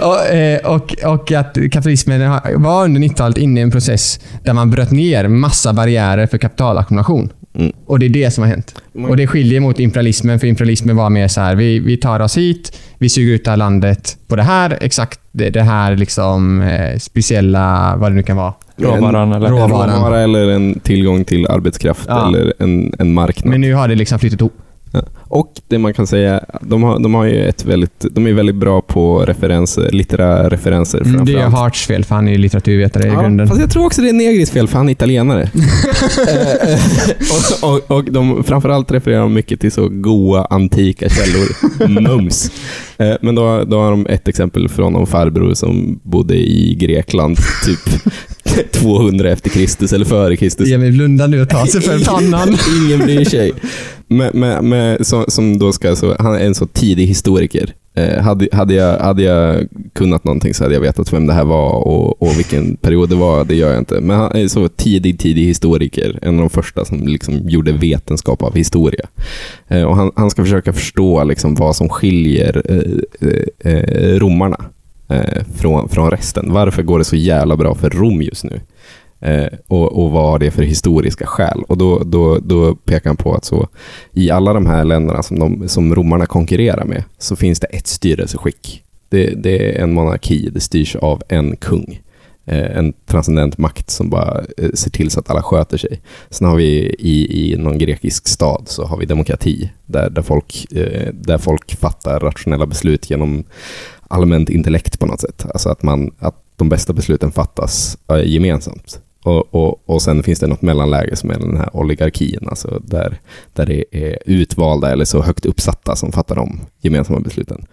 [0.00, 4.70] och, eh, och, och att kapitalismen var under 90-talet inne i en process där man
[4.70, 7.32] bröt ner massa barriärer för kapitalackumulation.
[7.58, 7.72] Mm.
[7.86, 8.74] Och det är det som har hänt.
[9.08, 12.36] Och det skiljer mot imperialismen, för imperialismen var mer så här, vi, vi tar oss
[12.36, 16.62] hit, vi suger ut det här landet på det här, exakt det, det här liksom
[16.62, 18.54] eh, speciella, vad det nu kan vara.
[18.78, 19.48] Råvaran eller?
[19.48, 19.94] Råvaran.
[19.96, 22.28] råvara eller en tillgång till arbetskraft Ja.
[22.28, 23.50] eller en, en marknad.
[23.50, 24.52] Men nu har det liksom flyttat ihop.
[24.92, 25.02] Ja.
[25.30, 28.54] Och det man kan säga, de har, de har ju ett väldigt, de är väldigt
[28.56, 31.38] bra på referenser, litterära referenser Mm, det är.
[31.48, 33.48] Harts fel, för han är ju litteraturvetare i Ja, grunden.
[33.48, 35.50] fast jag tror också det är Negris fel, för han är italienare.
[36.28, 36.78] Eh, eh,
[37.62, 41.88] och, och, och de framförallt refererar de mycket till så goa antika källor.
[41.88, 42.50] Mums.
[42.98, 47.36] Eh, Men då, då har de ett exempel från någon farbror som bodde i Grekland
[47.66, 48.02] typ
[48.72, 50.70] 200 efter Kristus eller före Kristus.
[50.72, 52.56] Emil blundar nu och tar sig för pannan.
[52.84, 53.52] Ingen bryr sig.
[54.08, 57.74] med, med, med, som, som då ska, så, han är en så tidig historiker.
[57.98, 61.44] Eh, hade, hade, jag, hade jag kunnat någonting så hade jag vetat vem det här
[61.44, 63.44] var och, och vilken period det var.
[63.44, 64.00] Det gör jag inte.
[64.00, 66.18] Men han är så tidig, tidig historiker.
[66.22, 69.06] En av de första som liksom gjorde vetenskap av historia.
[69.68, 73.30] Eh, och han, han ska försöka förstå liksom vad som skiljer eh,
[73.60, 74.64] eh, eh, romarna
[75.08, 76.52] eh, från, från resten.
[76.52, 78.60] Varför går det så jävla bra för Rom just nu?
[79.20, 81.62] Eh, och, och vad har det för historiska skäl?
[81.68, 83.68] Och då, då, då pekar han på att så,
[84.12, 87.86] i alla de här länderna som, de, som romarna konkurrerar med så finns det ett
[87.86, 88.82] styrelseskick.
[89.08, 92.00] Det, det är en monarki, det styrs av en kung.
[92.44, 96.00] Eh, en transcendent makt som bara eh, ser till så att alla sköter sig.
[96.30, 100.72] Sen har vi i, i någon grekisk stad så har vi demokrati, där, där, folk,
[100.72, 103.44] eh, där folk fattar rationella beslut genom
[104.08, 105.46] allmänt intellekt på något sätt.
[105.52, 109.00] Alltså att, man, att de bästa besluten fattas eh, gemensamt.
[109.22, 113.20] Och, och, och sen finns det något mellanläge som är den här oligarkin, alltså där,
[113.52, 117.66] där det är utvalda eller så högt uppsatta som fattar de gemensamma besluten.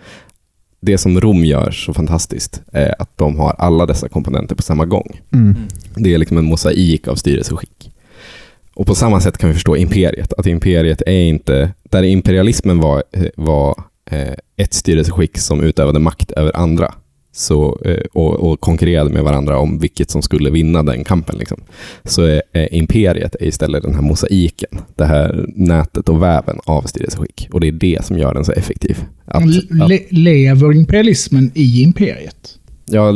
[0.79, 4.85] Det som Rom gör så fantastiskt är att de har alla dessa komponenter på samma
[4.85, 5.21] gång.
[5.33, 5.55] Mm.
[5.95, 7.91] Det är liksom en mosaik av styrelseskick.
[8.75, 13.03] Och på samma sätt kan vi förstå imperiet, att imperiet är inte, där imperialismen var,
[13.35, 16.93] var eh, ett styrelseskick som utövade makt över andra,
[17.36, 21.38] så, eh, och, och konkurrerade med varandra om vilket som skulle vinna den kampen.
[21.38, 21.61] Liksom.
[22.03, 26.81] Så är, är imperiet är istället den här mosaiken, det här nätet och väven av
[26.81, 27.47] styrelseskick.
[27.51, 28.97] Och det är det som gör den så effektiv.
[29.25, 32.59] Att, att, Le lever imperialismen i imperiet?
[32.86, 33.13] ja,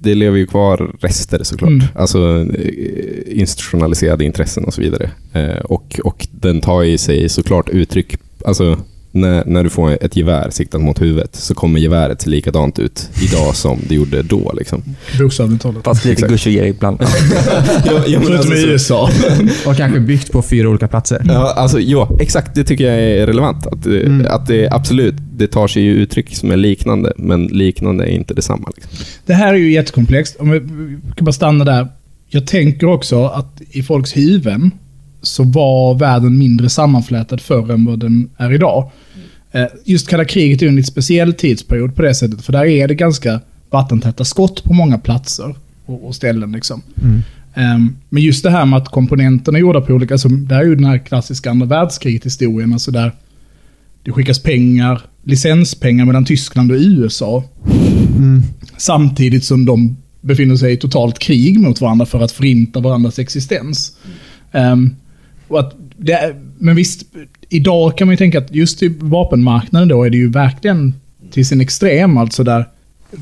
[0.00, 1.70] det lever ju kvar rester såklart.
[1.70, 1.86] Mm.
[1.94, 5.10] Alltså eh, institutionaliserade intressen och så vidare.
[5.32, 8.78] Eh, och, och den tar i sig såklart uttryck, alltså
[9.12, 13.08] när, när du får ett gevär siktat mot huvudet så kommer geväret se likadant ut
[13.22, 14.52] idag som det gjorde då.
[14.58, 14.82] Liksom.
[15.20, 15.64] Bokstavligt.
[15.84, 16.26] Fast lite.
[16.28, 16.98] Gucci ibland.
[17.86, 19.10] ja, ja, men Förutom alltså, i så- USA.
[19.66, 21.22] Och kanske byggt på fyra olika platser.
[21.28, 22.54] Ja, alltså, ja, exakt.
[22.54, 23.66] Det tycker jag är relevant.
[23.66, 24.26] Att, eh, Mm.
[24.30, 28.34] att det absolut, det tar sig ju uttryck som är liknande, men liknande är inte
[28.34, 28.70] detsamma.
[28.76, 28.92] Liksom.
[29.26, 30.36] Det här är ju jättekomplext.
[30.40, 30.58] Om vi
[31.16, 31.88] kan bara stanna där.
[32.28, 34.70] Jag tänker också att i folks huvuden
[35.22, 38.90] så var världen mindre sammanflätad förr än vad den är idag.
[39.52, 42.88] Eh, Just kalla kriget är en lite speciell tidsperiod på det sättet, för där är
[42.88, 43.40] det ganska
[43.70, 45.54] vattentäta skott på många platser
[45.86, 46.52] och, och ställen.
[46.52, 46.82] Liksom.
[47.02, 47.22] Mm.
[47.54, 50.14] Ehm, Men just det här med att komponenterna är gjorda på olika...
[50.14, 52.72] Alltså, det här är ju den här klassiska andra världskriget-historien.
[52.72, 53.12] Alltså där
[54.02, 57.44] det skickas pengar, licenspengar mellan Tyskland och USA.
[58.16, 58.42] Mm.
[58.76, 63.96] Samtidigt som de befinner sig i totalt krig mot varandra för att förinta varandras existens.
[64.52, 64.90] Och
[65.58, 67.06] att det, men visst,
[67.48, 70.94] idag kan man ju tänka att just i vapenmarknaden då är det ju verkligen
[71.30, 72.16] till sin extrem.
[72.16, 72.68] Alltså där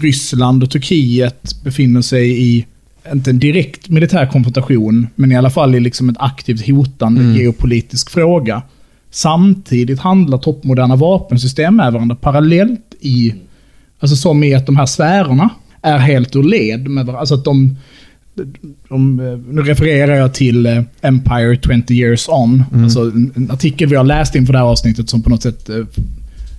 [0.01, 2.67] Ryssland och Turkiet befinner sig i,
[3.13, 7.37] inte en direkt militär konfrontation, men i alla fall i liksom ett aktivt hotande Mm.
[7.37, 8.63] geopolitisk fråga.
[9.11, 13.35] Samtidigt handlar toppmoderna vapensystem med varandra parallellt i,
[14.01, 15.51] alltså som i att de här sfärerna
[15.83, 17.21] är helt ur led med varandra.
[17.21, 17.77] Alltså att de,
[18.89, 22.65] de, eh, nu refererar jag till eh, Empire 20 years on.
[22.73, 22.85] Mm.
[22.85, 25.69] Alltså en, en artikel vi har läst inför det här avsnittet som på något sätt,
[25.69, 25.77] eh,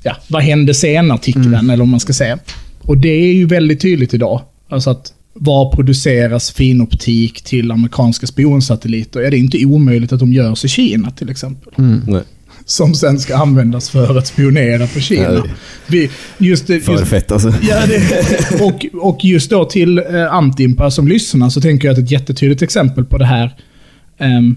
[0.04, 1.70] ja, vad hände sen-artikeln, Mm.
[1.70, 2.40] eller om man ska säga.
[2.82, 4.42] Och det är ju väldigt tydligt idag.
[4.70, 9.20] Alltså att var produceras finoptik till amerikanska spionsatelliter?
[9.20, 11.74] Är det inte omöjligt att de görs i Kina till exempel?
[11.78, 12.02] Mm.
[12.70, 15.44] Som sen ska användas för att spionera på Kina.
[15.88, 17.54] Vi, just, det- För just, fett alltså.
[17.70, 22.00] Ja, det, och, och just då till eh, Antimpa som lyssnar så tänker jag att
[22.00, 23.56] ett jättetydligt exempel på det här,
[24.18, 24.56] ehm,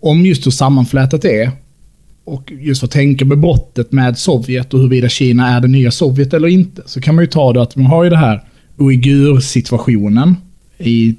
[0.00, 1.50] om just hur sammanflätat det är,
[2.24, 6.34] och just att tänka med brottet med Sovjet och huruvida Kina är det nya Sovjet
[6.34, 8.44] eller inte, så kan man ju ta det att man har ju det här
[8.78, 10.36] uigur-situationen
[10.78, 11.14] i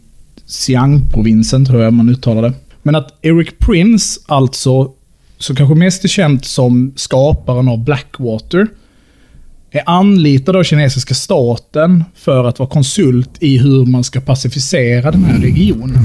[0.47, 2.53] Xiang-provinsen, tror jag man uttalar det.
[2.84, 4.91] Men att Eric Prince, alltså,
[5.38, 8.67] som kanske mest är känd som skaparen av Blackwater,
[9.71, 15.23] är anlitad av kinesiska staten för att vara konsult i hur man ska pacificera den
[15.23, 15.99] här regionen.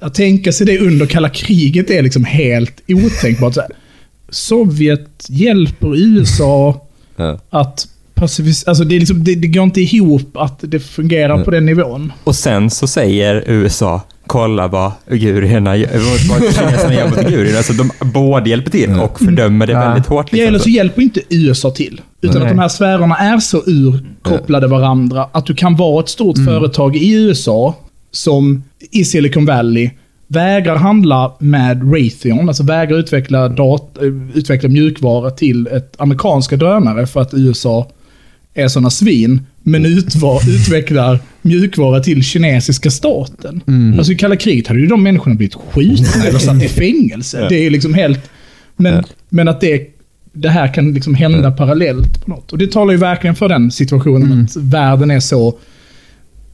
[0.00, 3.54] Att tänka sig det under kalla kriget är liksom helt otänkbart.
[3.54, 3.70] Så här,
[4.28, 6.86] Sovjet hjälper USA
[7.50, 8.70] att pacificera...
[8.70, 12.12] Alltså det, är liksom, det, det går inte ihop att det fungerar på den nivån.
[12.24, 15.88] Och sen så säger USA, kolla vad uigurerna gör,
[16.28, 17.56] vad kineserna gör mot uigurerna.
[17.56, 19.80] Alltså de både hjälper till och fördömer det Ja.
[19.80, 20.26] väldigt hårt.
[20.30, 20.48] Ja, Liksom.
[20.48, 22.00] eller så hjälper inte USA till.
[22.20, 22.42] Utan Nej.
[22.50, 26.96] att de här sfärerna är så urkopplade varandra att du kan vara ett stort företag
[26.96, 27.74] i USA
[28.10, 29.90] som i Silicon Valley
[30.28, 37.06] vägrar handla med Raytheon, alltså vägrar utveckla, dat- eh, utveckla mjukvara till ett amerikanska drönare
[37.06, 37.86] för att USA
[38.54, 43.62] är såna svin, men utva- utvecklar mjukvara till kinesiska staten.
[43.68, 43.98] Mm.
[43.98, 47.46] Alltså i kalla kriget hade ju de människorna blivit skjutna eller satt i fängelse.
[47.48, 48.20] Det är liksom helt
[48.76, 49.02] Men, Ja.
[49.28, 49.82] men att det,
[50.32, 51.50] det här kan liksom hända Ja.
[51.50, 52.52] parallellt på något.
[52.52, 54.44] Och det talar ju verkligen för den situationen Mm.
[54.44, 55.58] att världen är så...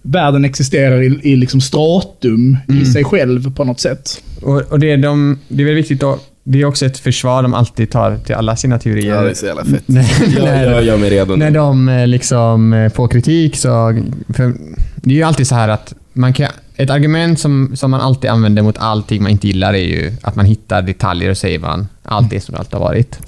[0.02, 2.84] Världen existerar i, i liksom stratum i Mm.
[2.84, 4.22] sig själv på något sätt.
[4.42, 7.42] Och, och det, är de, det är väl viktigt att det är också ett försvar
[7.42, 9.14] de alltid tar till alla sina teorier.
[9.14, 9.82] Ja, det är så jävla fett.
[9.88, 11.58] När- Jag, när- jag gör mig redo När nu.
[11.58, 14.02] de eh, liksom eh, får kritik så...
[14.34, 14.54] För
[14.96, 18.30] det är ju alltid så här att man kan, ett argument som, som man alltid
[18.30, 21.88] använder mot allting man inte gillar är ju att man hittar detaljer och säger man
[22.02, 23.18] allt är som det alltid har varit.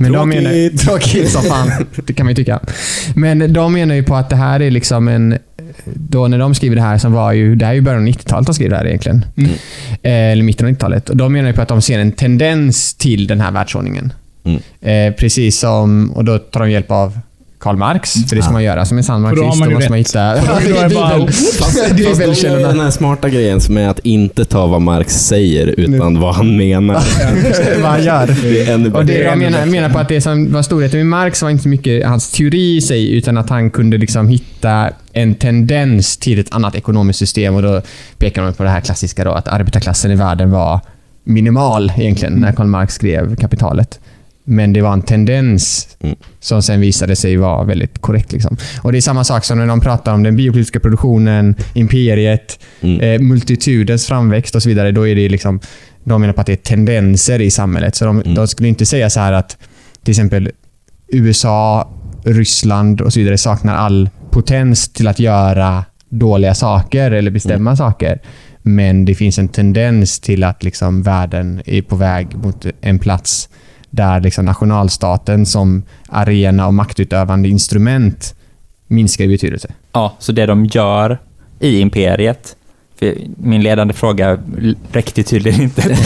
[0.00, 1.30] Men de menar, Tråkigt.
[1.30, 1.70] som fan.
[2.06, 2.60] Det kan man ju tycka.
[3.14, 5.38] Men de menar ju på att det här är liksom en...
[5.94, 7.56] Då när de skriver det här, som var ju...
[7.56, 9.24] Det här är ju början av 90-talet de skriver det här egentligen.
[9.36, 9.50] Mm.
[10.02, 11.08] Eh, eller mitten av 90-talet.
[11.08, 14.12] Och de menar ju på att de ser en tendens till den här världsordningen.
[14.44, 14.60] Mm.
[14.80, 16.10] Eh, precis som...
[16.10, 17.18] Och då tar de hjälp av
[17.60, 19.60] Karl Marx, för det ska man göra som en sann För då marxist.
[19.60, 20.34] man Då måste man hitta...
[21.94, 22.68] Det är välkännande.
[22.68, 26.56] den här smarta grejen som är att inte ta vad Marx säger utan vad han
[26.56, 26.94] menar.
[27.82, 28.26] vad han gör.
[28.42, 31.06] Det är ännu Och det jag menar, menar på att det som var storheten med
[31.06, 34.90] Marx var inte så mycket hans teori i sig, utan att han kunde liksom hitta
[35.12, 37.54] en tendens till ett annat ekonomiskt system.
[37.54, 37.82] Och Då
[38.18, 40.80] pekar man på det här klassiska då, att arbetarklassen i världen var
[41.24, 44.00] minimal egentligen, när Karl Marx skrev Kapitalet.
[44.50, 46.16] Men det var en tendens Mm.
[46.40, 48.32] som sen visade sig vara väldigt korrekt.
[48.32, 48.56] Liksom.
[48.82, 53.00] Och Det är samma sak som när de pratar om den biopolitiska produktionen, imperiet, Mm.
[53.00, 54.92] eh, multitudens framväxt och så vidare.
[54.92, 55.60] Då är det liksom,
[56.04, 57.94] de menar på att det är tendenser i samhället.
[57.94, 58.34] Så de, Mm.
[58.34, 59.56] de skulle inte säga så här att
[60.04, 60.50] till exempel
[61.08, 61.88] USA,
[62.24, 68.18] Ryssland och så vidare saknar all potens till att göra dåliga saker eller bestämma saker.
[68.62, 73.48] Men det finns en tendens till att liksom världen är på väg mot en plats
[73.90, 78.34] där liksom nationalstaten som arena och maktutövande instrument
[78.86, 79.68] minskar i betydelse.
[79.92, 81.18] Ja, så det de gör
[81.60, 82.56] i imperiet,
[82.98, 84.38] för min ledande fråga
[84.92, 85.82] räckte tydligen inte,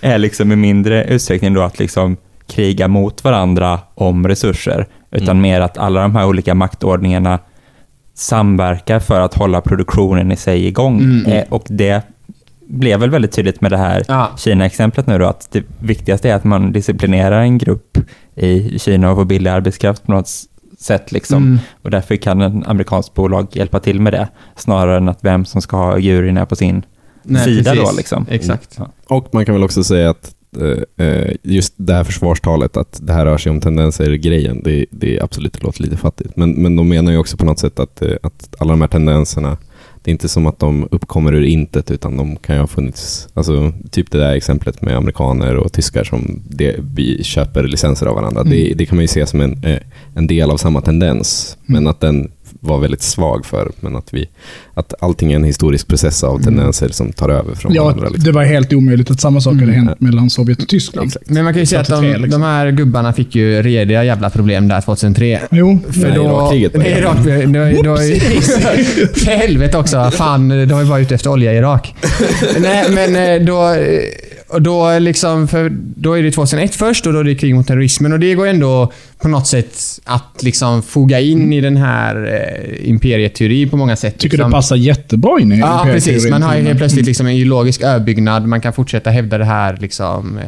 [0.00, 5.40] är liksom i mindre utsträckning då att liksom kriga mot varandra om resurser, utan Mm.
[5.40, 7.38] mer att alla de här olika maktordningarna
[8.14, 11.00] samverkar för att hålla produktionen i sig igång.
[11.00, 11.32] Mm.
[11.32, 12.02] Eh, och det
[12.66, 14.30] blev väl väldigt tydligt med det här Ja.
[14.36, 17.98] Kina-exemplet nu då, att det viktigaste är att man disciplinerar en grupp
[18.34, 20.28] i Kina och får billig arbetskraft på något
[20.78, 21.42] sätt liksom.
[21.42, 21.58] Mm.
[21.82, 25.62] Och därför kan en amerikansk bolag hjälpa till med det, snarare än att vem som
[25.62, 26.82] ska ha juryerna på sin
[27.22, 27.90] Nej, sida precis.
[27.90, 28.26] då liksom.
[28.30, 28.74] Exakt.
[28.78, 28.90] Ja.
[29.06, 33.12] Och man kan väl också säga att eh, eh, just det här försvarstalet, att det
[33.12, 36.36] här rör sig om tendenser-grejen, det, det är absolut, låter lite fattigt.
[36.36, 38.88] Men, men de menar ju också på något sätt att, eh, att alla de här
[38.88, 39.56] tendenserna,
[40.04, 43.28] det är inte som att de uppkommer ur intet, utan de kan ju ha funnits,
[43.34, 48.14] alltså typ det där exemplet med amerikaner och tyskar som det, vi köper licenser av
[48.14, 48.40] varandra.
[48.40, 48.50] Mm.
[48.52, 49.78] Det, det kan man ju se som en, eh,
[50.14, 51.82] en del av samma tendens, Mm.
[51.82, 52.30] men att den
[52.64, 54.28] var väldigt svag för, men att, vi,
[54.74, 56.42] att allting är en historisk process av Mm.
[56.44, 58.06] tendenser som tar över från Ja, varandra.
[58.08, 58.24] Liksom.
[58.24, 59.74] det var helt omöjligt att samma sak hade Mm.
[59.86, 61.06] hänt mellan Sovjet och Tyskland.
[61.08, 61.30] Exakt.
[61.30, 62.40] Men man kan ju säga att de, 43, liksom.
[62.40, 65.40] de här gubbarna fick ju rediga jävla problem där 2003.
[65.50, 66.74] Jo, För Nej, då, Irakkriget.
[66.74, 67.18] Irak,
[69.14, 70.10] För helvete också.
[70.10, 71.94] Fan, de var ju bara ute efter olja i Irak.
[72.58, 73.74] Nej, men eh, då...
[74.54, 75.48] eh, Och då, liksom,
[75.96, 78.12] då är det 2001 först och då är det krig mot terrorismen.
[78.12, 78.92] Och det går ändå
[79.22, 84.18] på något sätt att liksom foga in i den här eh, imperieteori på många sätt.
[84.18, 84.50] tycker liksom.
[84.50, 86.30] det passar jättebra in i Ja, precis.
[86.30, 86.78] Man har ju helt Mm.
[86.78, 88.46] plötsligt liksom en ideologisk öbyggnad.
[88.46, 90.38] Man kan fortsätta hävda det här liksom,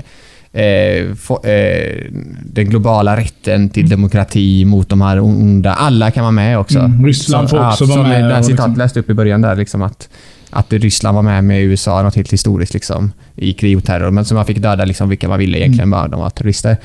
[0.53, 2.05] eh, få, eh,
[2.53, 5.73] den globala rätten till demokrati mot de här onda.
[5.75, 6.79] Alla kan vara med också.
[6.79, 9.83] Mm, Ryssland får också vara med Det citatet liksom- läste upp i början där, liksom
[9.83, 10.09] att,
[10.51, 14.11] att Ryssland var med med USA, något helt historiskt liksom, i krig och terror.
[14.11, 16.77] Men så man fick döda liksom vilka man ville egentligen, bara de var terrorister.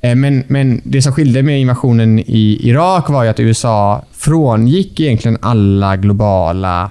[0.00, 5.00] Eh, Men, men det som skilde med invasionen i Irak var ju att USA frångick
[5.00, 6.90] egentligen alla globala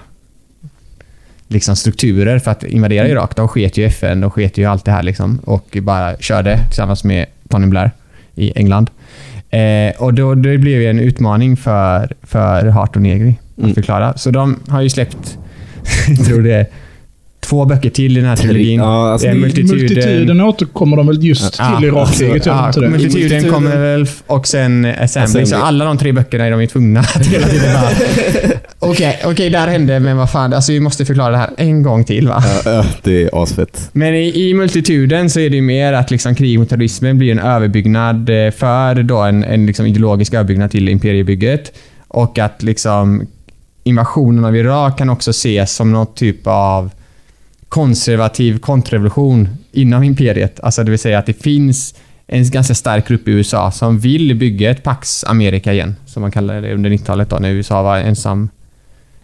[1.48, 3.36] liksom strukturer för att invadera Irak.
[3.36, 7.04] De sket ju FN, de sket ju allt det här liksom och bara körde tillsammans
[7.04, 7.90] med Tony Blair
[8.34, 8.90] i England.
[9.50, 13.74] Eh, och då, det blev ju en utmaning för, för Hart och Negri att Mm.
[13.74, 14.16] förklara.
[14.16, 15.38] Så de har ju släppt,
[16.08, 16.66] jag tror det är
[17.44, 18.80] två böcker till i den här trilogin.
[18.80, 19.78] Ja, alltså multituden.
[19.78, 22.88] Multituden återkommer de väl just Ja, till Irakkriget, Ja, det?
[22.88, 25.24] multituden kommer väl och sen Assembly.
[25.24, 25.46] Assembly.
[25.46, 27.90] Så alla de tre böckerna är de ju tvungna att hela tiden bara...
[28.78, 30.52] Okej, okej, där hände, men vad fan.
[30.52, 32.44] Alltså vi måste förklara det här en gång till va?
[32.64, 33.90] Ja, ja, det är asfett.
[33.92, 37.32] Men i, i multituden så är det ju mer att liksom krig mot terrorismen blir
[37.32, 41.72] en överbyggnad eh, för då en, en liksom ideologisk överbyggnad till imperiebygget.
[42.08, 43.26] Och att liksom
[43.84, 46.90] invasionen av Irak kan också ses som någon typ av
[47.68, 50.60] konservativ kontrrevolution inom imperiet.
[50.60, 51.94] Alltså det vill säga att det finns
[52.26, 56.30] en ganska stark grupp i USA som vill bygga ett Pax Amerika igen, som man
[56.30, 58.48] kallade det under 90-talet då, när USA var ensam,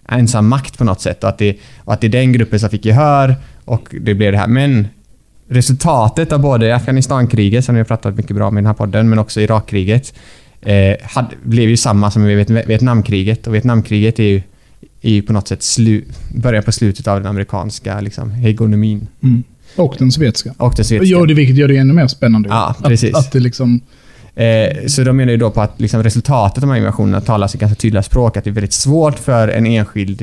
[0.08, 1.24] ensam makt på något sätt.
[1.24, 4.32] Och att, det, och att det är den gruppen som fick gehör och det blev
[4.32, 4.46] det här.
[4.46, 4.88] Men
[5.48, 9.08] resultatet av både Afghanistankriget, som vi har pratat mycket bra om i den här podden,
[9.08, 10.14] men också Irakkriget,
[10.62, 12.34] eh, hade, blev ju samma som i
[12.66, 13.46] Vietnamkriget.
[13.46, 14.42] Och Vietnamkriget är ju,
[15.02, 16.04] är på något sätt slu,
[16.34, 19.06] börjar på slutet av den amerikanska liksom, hegemonin.
[19.22, 19.42] Mm.
[19.76, 20.54] Och den sovjetiska.
[20.56, 21.18] Och det sovjetiska.
[21.18, 22.48] Ja, det vilket gör det ännu mer spännande.
[22.48, 23.14] Ja, att, precis.
[23.14, 23.80] Att det liksom...
[24.34, 27.48] Eh, så de menar ju då på att liksom resultatet av de här invasionerna talar
[27.48, 28.36] sitt ganska tydliga språk.
[28.36, 30.22] Att det är väldigt svårt för en enskild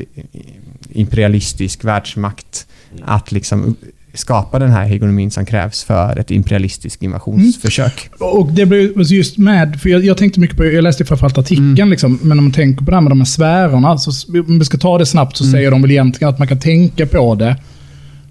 [0.92, 2.66] imperialistisk världsmakt
[3.04, 3.76] att liksom
[4.18, 8.10] skapa den här hegemonin som krävs för ett imperialistiskt invasionsförsök.
[8.20, 11.38] Och det blev alltså just med, för jag, jag tänkte mycket på, jag läste framförallt
[11.38, 11.90] artikeln, Mm.
[11.90, 14.64] liksom, men om man tänker på det här med de här sfärerna, så, om vi
[14.64, 15.52] ska ta det snabbt så Mm.
[15.52, 17.56] säger de väl egentligen att man kan tänka på det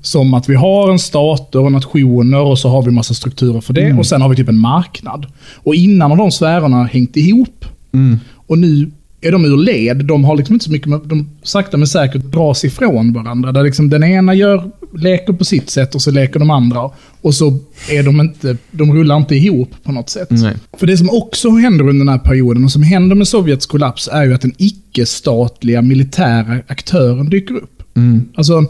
[0.01, 3.73] som att vi har en stater och nationer och så har vi massa strukturer för
[3.73, 3.99] det Mm.
[3.99, 5.25] och sen har vi typ en marknad.
[5.55, 8.19] Och innan har de sfärerna hängt ihop Mm.
[8.47, 10.05] och nu är de ur led.
[10.05, 13.51] De har liksom inte så mycket med, de sakta men säkert dras ifrån varandra.
[13.51, 14.63] Där liksom den ena gör,
[14.93, 16.91] leker på sitt sätt och så leker de andra.
[17.21, 17.59] Och så
[17.89, 20.27] är de inte, de rullar inte ihop på något sätt.
[20.29, 20.55] Nej.
[20.77, 24.09] För det som också händer under den här perioden och som händer med Sovjets kollaps
[24.11, 27.83] är ju att den icke-statliga militära aktören dyker upp.
[27.95, 28.29] Mm.
[28.35, 28.65] Alltså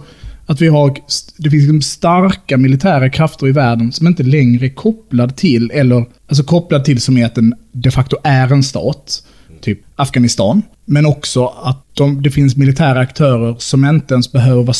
[0.45, 0.97] att vi har,
[1.37, 6.05] det finns liksom starka militära krafter i världen som inte längre är kopplad till, eller
[6.27, 9.23] alltså kopplad till som är att den de facto är en stat.
[9.61, 10.61] Typ Afghanistan.
[10.85, 14.73] Men också att de, det finns militära aktörer som inte ens behöver vara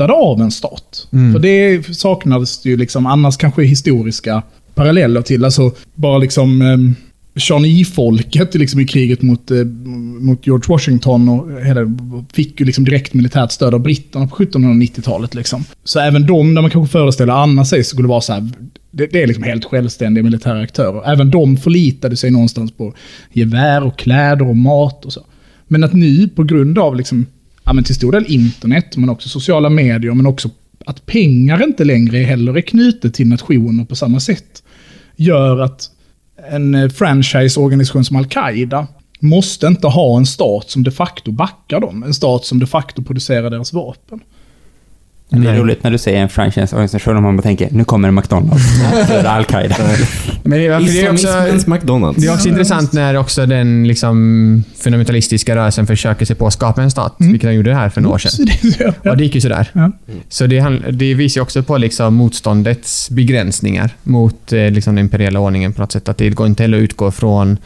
[0.00, 1.08] stöttade av en stat.
[1.12, 1.32] Mm.
[1.32, 4.42] För det saknades ju liksom, annars kanske historiska
[4.74, 5.44] paralleller till.
[5.44, 6.94] Alltså bara liksom um,
[7.34, 9.64] Shawnee-folket liksom i kriget mot, eh,
[10.20, 11.80] mot George Washington och hela,
[12.32, 15.34] fick ju liksom direkt militärt stöd av britterna på 1790-talet.
[15.34, 15.64] Liksom.
[15.84, 18.48] Så även de, där man kanske föreställer annars sig, skulle vara så här,
[18.90, 21.12] det, det är liksom helt självständiga militära aktörer.
[21.12, 22.94] Även de förlitade sig någonstans på
[23.32, 25.20] gevär och kläder och mat och så.
[25.68, 27.26] Men att nu, på grund av liksom,
[27.70, 30.50] ja, men till stor del internet, men också sociala medier, men också
[30.86, 34.62] att pengar inte längre heller är knutet till nationer på samma sätt,
[35.16, 35.90] gör att
[36.50, 38.86] en eh, franchiseorganisation som Al-Qaida
[39.20, 42.02] måste inte ha en stat som de facto backar dem.
[42.02, 44.20] En stat som de facto producerar deras vapen.
[45.32, 45.58] Det är Nej.
[45.60, 48.64] roligt när du säger en franchiseorganisation och man bara tänker nu kommer McDonalds
[49.06, 49.76] för Al-Qaida.
[50.42, 51.26] Men det, är- det är också...
[51.28, 52.20] Islamismens McDonalds.
[52.22, 56.82] Det är också intressant när också den liksom fundamentalistiska rörelsen försöker sig på att skapa
[56.82, 57.32] en stat, Mm.
[57.32, 58.30] vilket de gjorde här för några år sedan.
[58.30, 59.10] Så det, ja.
[59.10, 59.70] Och det gick ju sådär.
[59.72, 59.92] Ja.
[60.28, 65.72] Så det, det visar också på liksom motståndets begränsningar mot eh, liksom den imperiella ordningen
[65.72, 66.08] på något sätt.
[66.08, 67.58] Att det går inte heller att utgå från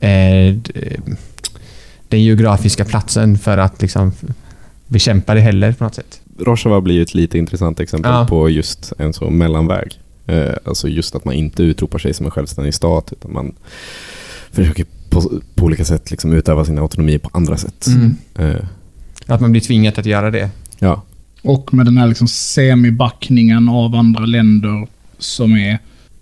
[0.00, 0.54] eh,
[2.08, 4.12] den geografiska platsen för att liksom
[4.86, 6.20] bekämpa det heller på något sätt.
[6.38, 8.26] Rojava blir ju ett lite intressant exempel Ja.
[8.28, 9.98] på just en så mellanväg.
[10.26, 13.54] Eh, alltså just att man inte utropar sig som en självständig stat, utan man
[14.50, 15.20] försöker på,
[15.54, 17.86] på olika sätt liksom utöva sin autonomi på andra sätt.
[17.86, 18.16] Mm.
[18.38, 18.60] Eh,
[19.26, 20.50] Att man blir tvingad att göra det.
[20.78, 21.02] ja.
[21.42, 24.86] Och med den här liksom semibackningen av andra länder
[25.18, 25.78] som är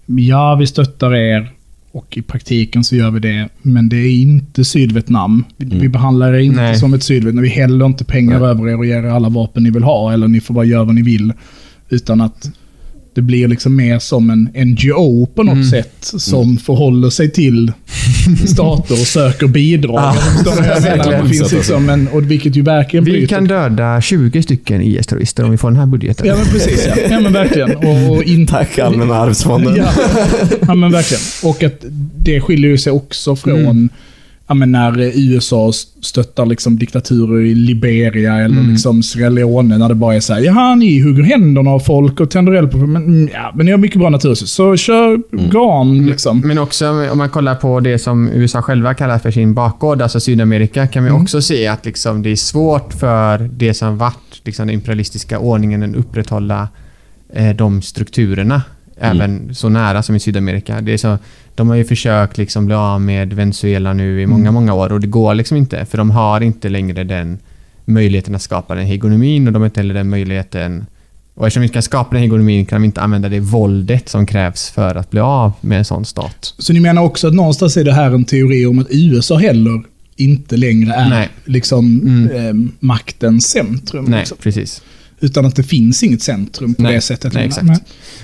[0.07, 1.53] ja, vi stöttar er
[1.97, 5.45] och i praktiken så gör vi det, men det är inte Sydvietnam.
[5.57, 5.79] Vi, Mm.
[5.79, 6.77] vi behandlar er inte Nej.
[6.79, 7.43] som ett Sydvietnam.
[7.43, 8.49] Vi häller inte pengar Nej.
[8.49, 10.85] över er och ger er alla vapen ni vill ha, eller ni får bara göra
[10.85, 11.33] vad ni vill.
[11.89, 12.51] Utan att
[13.17, 15.71] det blir liksom mer som en NGO på något Mm.
[15.71, 17.73] sätt som förhåller sig till
[18.47, 20.15] stater och söker bidrag.
[20.45, 25.45] Det finns liksom en, och vilket ju verkligen Vi bryter kan döda 20 stycken IS-terrorister
[25.45, 26.27] om vi får den här budgeten.
[26.27, 26.87] Ja, men precis.
[26.89, 27.77] Ja, ja men verkligen.
[27.77, 28.53] Och, och inte...
[28.53, 29.77] Tack Allmänna arvsfonden.
[29.77, 29.89] Ja.
[30.67, 31.23] ja, men verkligen.
[31.43, 31.85] Och att
[32.19, 33.89] det skiljer ju sig också från Mm.
[34.49, 38.71] Ja, men när eh, USA stöttar liksom diktaturer i Liberia eller Mm.
[38.73, 42.21] liksom Sierra Leone när det bara är så här, jaha, ni hugger händerna av folk
[42.21, 45.21] och tänder eld på men, mm, ja, men ni har mycket bra naturresurser, så kör
[45.33, 45.51] Mm.
[45.51, 46.41] GAN liksom.
[46.41, 50.21] Men också om man kollar på det som USA själva kallar för sin bakgård, alltså
[50.21, 51.23] Sydamerika, kan vi Mm.
[51.23, 55.83] också se att liksom det är svårt för det som varit liksom den imperialistiska ordningen
[55.83, 56.69] att upprätthålla
[57.35, 58.63] eh, de strukturerna.
[59.01, 59.17] Mm.
[59.17, 60.81] Även så nära som i Sydamerika.
[60.81, 61.19] Det är så,
[61.55, 64.55] de har ju försökt liksom bli av med Venezuela nu i många, Mm.
[64.55, 65.85] många år och det går liksom inte.
[65.85, 67.39] För de har inte längre den
[67.85, 70.87] möjligheten att skapa den hegemonin och de har inte heller den möjligheten
[71.35, 74.27] och eftersom vi inte kan skapa den hegemonin kan de inte använda det våldet som
[74.27, 76.55] krävs för att bli av med en sån stat.
[76.59, 79.83] Så ni menar också att någonstans är det här en teori om att USA heller
[80.17, 81.29] inte längre är Nej.
[81.45, 82.31] liksom Mm.
[82.65, 84.05] eh, maktens centrum.
[84.05, 84.39] Nej, liksom.
[84.43, 84.83] precis.
[85.21, 87.33] Utan att det finns inget centrum på Nej, det sättet.
[87.35, 87.67] nej, exakt.
[87.67, 87.79] Nej.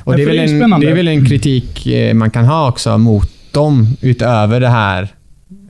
[0.04, 2.44] Och det är, väl det är en, det är väl en kritik eh, man kan
[2.44, 5.02] ha också mot dem utöver det här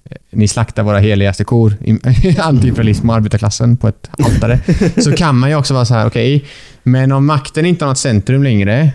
[0.04, 4.58] eh, ni slaktar våra heligaste kor, im- antiimperialism och arbetarklassen på ett altare.
[5.02, 6.44] så kan man ju också vara så här, okej,
[6.82, 8.90] men om makten inte har något centrum längre,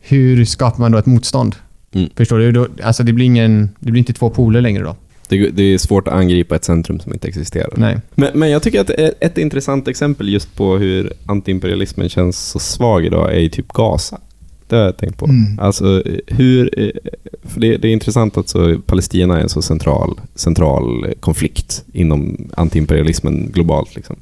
[0.00, 1.56] hur skapar man då ett motstånd?
[1.94, 2.10] Mm.
[2.16, 2.52] Förstår du?
[2.52, 4.96] Då, alltså det blir, ingen, det blir inte två poler längre då.
[5.30, 7.72] Det, det är svårt att angripa ett centrum som inte existerar.
[7.76, 7.98] Nej.
[8.14, 12.58] Men, men jag tycker att ett, ett intressant exempel just på hur antiimperialismen känns så
[12.58, 14.18] svag idag är ju typ Gaza.
[14.66, 15.26] Det har jag tänkt på.
[15.26, 15.58] Mm.
[15.58, 17.12] Alltså hur, eh,
[17.42, 22.50] för det, det är intressant att så Palestina är en så central, central konflikt inom
[22.56, 23.96] antiimperialismen globalt.
[23.96, 24.16] Liksom.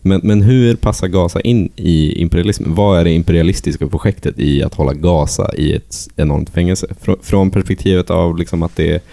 [0.00, 2.74] Men, men hur passar Gaza in i imperialismen?
[2.74, 6.86] Vad är det imperialistiska projektet i att hålla Gaza i ett enormt fängelse?
[7.00, 9.04] Frå, från perspektivet av liksom att, det,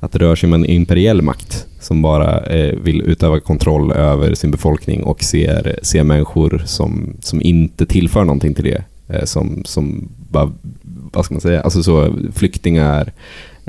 [0.00, 4.34] att det rör sig om en imperiell makt som bara eh, vill utöva kontroll över
[4.34, 8.84] sin befolkning och ser, ser människor som, som inte tillför någonting till det.
[9.08, 10.52] Eh, som, som bara,
[11.12, 13.12] vad ska man säga, alltså så flyktingar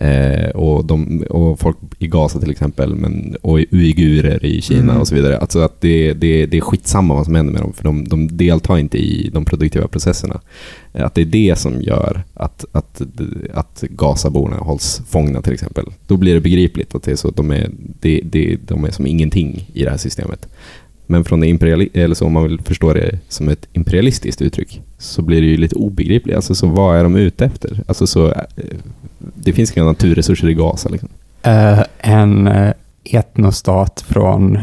[0.02, 4.98] eh, och, de, och folk i Gaza till exempel, men, och uigurer i Kina Mm.
[4.98, 5.38] och så vidare.
[5.38, 8.38] Alltså att det, det, det är skitsamma vad som händer med dem, för de, de
[8.38, 10.42] deltar inte i de produktiva processerna.
[10.94, 13.02] Eh, Att det är det som gör att, att,
[13.54, 15.86] att Gazaborna hålls fångna till exempel.
[16.08, 18.92] Då blir det begripligt att det är så att de är, det, det, de är
[18.92, 20.48] som ingenting i det här systemet.
[21.12, 24.82] Men från det imperiali- eller så om man vill förstå det som ett imperialistiskt uttryck
[24.98, 26.36] så blir det ju lite obegripligt.
[26.36, 27.80] Alltså så vad är de ute efter?
[27.88, 28.42] Alltså så, eh,
[29.18, 31.10] det finns inga naturresurser i Gaza liksom.
[31.44, 34.60] Eh, en eh, etnostat från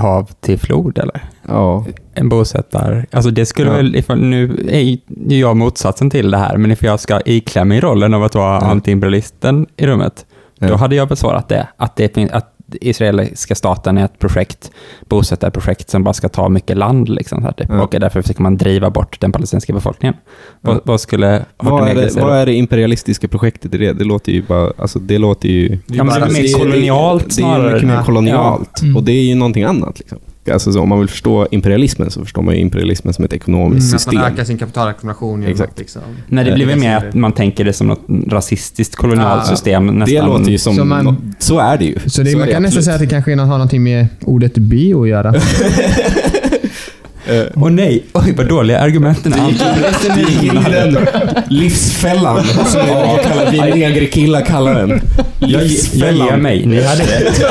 [0.00, 1.20] hav till flod, eller?
[1.48, 1.84] Ja.
[2.14, 3.04] En bosättare.
[3.10, 3.76] Alltså det skulle Ja.
[3.76, 4.98] väl, ifall, nu är ju
[5.40, 8.54] jag motsatsen till det här, men ifall jag ska iklämma mig rollen av att vara
[8.54, 8.60] Ja.
[8.70, 10.26] antiimperialisten i rummet,
[10.58, 10.68] Ja.
[10.68, 11.68] då hade jag besvarat det.
[11.76, 14.70] Att, det, att israeliska staten är ett projekt,
[15.08, 17.08] bosättarprojekt som bara ska ta mycket land.
[17.08, 17.66] Liksom, så här, typ.
[17.70, 17.82] Ja.
[17.82, 20.14] Och därför försöker man driva bort den palestinska befolkningen.
[20.60, 23.92] Vad, vad skulle Vad är, det, vad är det imperialistiska projektet i det?
[23.92, 25.78] Det låter ju bara, alltså det låter ju...
[25.86, 26.42] Ja, men det är mer
[27.36, 28.70] Det mycket mer kolonialt.
[28.74, 28.82] Ja.
[28.82, 28.96] Mm.
[28.96, 29.98] Och det är ju någonting annat.
[29.98, 30.18] Liksom.
[30.52, 33.84] Alltså, så om man vill förstå imperialismen så förstår man ju imperialismen som ett ekonomiskt
[33.84, 34.20] Mm, att system.
[34.20, 35.72] man ökar sin kapitalackumulation Exakt.
[35.72, 36.02] att liksom...
[36.26, 39.50] Nej, det blir väl Eh, mer att man tänker det som något rasistiskt kolonialt Ja,
[39.50, 39.86] system.
[39.86, 40.14] Nästan.
[40.14, 40.76] Det låter ju som...
[40.76, 41.98] Så man- nå- så är det ju.
[42.06, 45.02] Så, det, Så man kan nästan säga att det kanske har någonting med ordet bio
[45.02, 45.34] att göra.
[47.54, 49.52] Åh nej, oj vad dåliga argumenten är.
[51.50, 55.00] Livsfällan som jag kallar, vi negre killar kallar den.
[55.38, 55.62] Jag,
[55.92, 57.42] jag ger mig, ni hade rätt.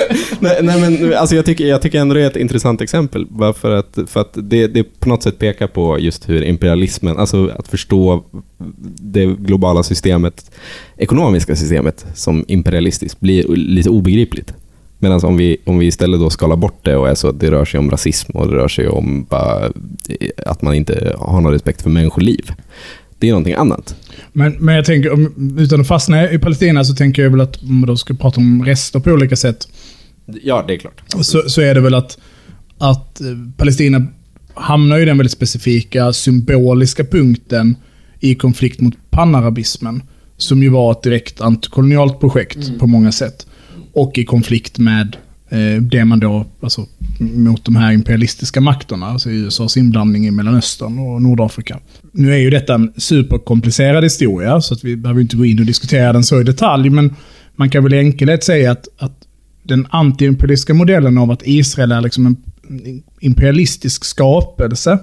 [0.46, 3.26] nej, nej, men alltså jag, tycker, jag tycker ändå det är ett intressant exempel.
[3.26, 7.18] Bara för att, för att det, det på något sätt pekar på just hur imperialismen,
[7.18, 8.24] alltså att förstå
[9.00, 10.50] det globala systemet,
[10.96, 14.54] ekonomiska systemet som imperialistiskt blir lite obegripligt.
[14.98, 17.50] Medan om vi, om vi istället då skalar bort det och är så att det
[17.50, 21.40] rör sig om rasism och det rör sig om bara, eh, att man inte har
[21.40, 22.52] någon respekt för människoliv.
[23.18, 23.94] Det är någonting annat.
[24.32, 25.28] Men, men jag tänker,
[25.60, 28.40] utan att fastna i Palestina, så tänker jag väl att om man då ska prata
[28.40, 29.68] om rester på olika sätt,
[30.42, 31.02] Ja, det är klart.
[31.20, 32.18] så, så är det väl att,
[32.78, 34.06] att eh, Palestina
[34.54, 37.76] hamnar i den väldigt specifika symboliska punkten
[38.20, 40.02] i konflikt mot panarabismen,
[40.36, 43.46] som ju var ett direkt antikolonialt projekt på många sätt.
[43.92, 45.16] Och i konflikt med
[45.48, 46.86] eh, det man då, alltså
[47.18, 51.78] mot de här imperialistiska makterna, alltså USAs inblandning i Mellanöstern och Nordafrika.
[52.12, 55.66] Nu är ju detta en superkomplicerad historia, så att vi behöver inte gå in och
[55.66, 57.14] diskutera den så i detalj, men
[57.56, 59.25] man kan väl i enkelhet säga att, att
[59.68, 62.36] den antiimperialistiska modellen av att Israel är liksom en
[63.20, 64.98] imperialistisk skapelse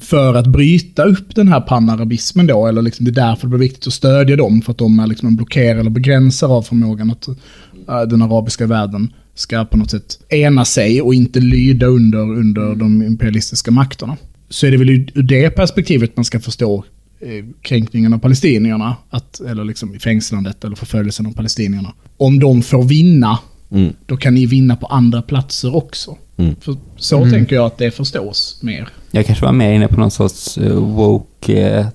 [0.00, 3.58] för att bryta upp den här panarabismen då, eller liksom det är därför det blir
[3.58, 7.10] viktigt att stödja dem, för att de är liksom en blockerare eller begränsare av förmågan
[7.10, 12.18] att eh, den arabiska världen ska på något sätt ena sig och inte lyda under,
[12.18, 14.16] under de imperialistiska makterna.
[14.48, 16.84] Så är det väl ur det perspektivet man ska förstå
[17.20, 21.92] eh, kränkningen av palestinierna, att, eller liksom fängslandet eller förföljelsen av palestinierna.
[22.16, 23.38] Om de får vinna,
[23.72, 23.92] Mm.
[24.06, 26.16] då kan ni vinna på andra platser också.
[26.36, 26.56] Mm.
[26.60, 27.30] För så Mm.
[27.30, 28.88] tänker jag att det förstås mer.
[29.10, 31.86] Jag kanske var mer inne på någon sorts eh, woke eh,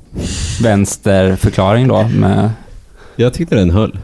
[0.62, 2.50] vänsterförklaring då med,
[3.16, 4.00] Jag tyckte den höll.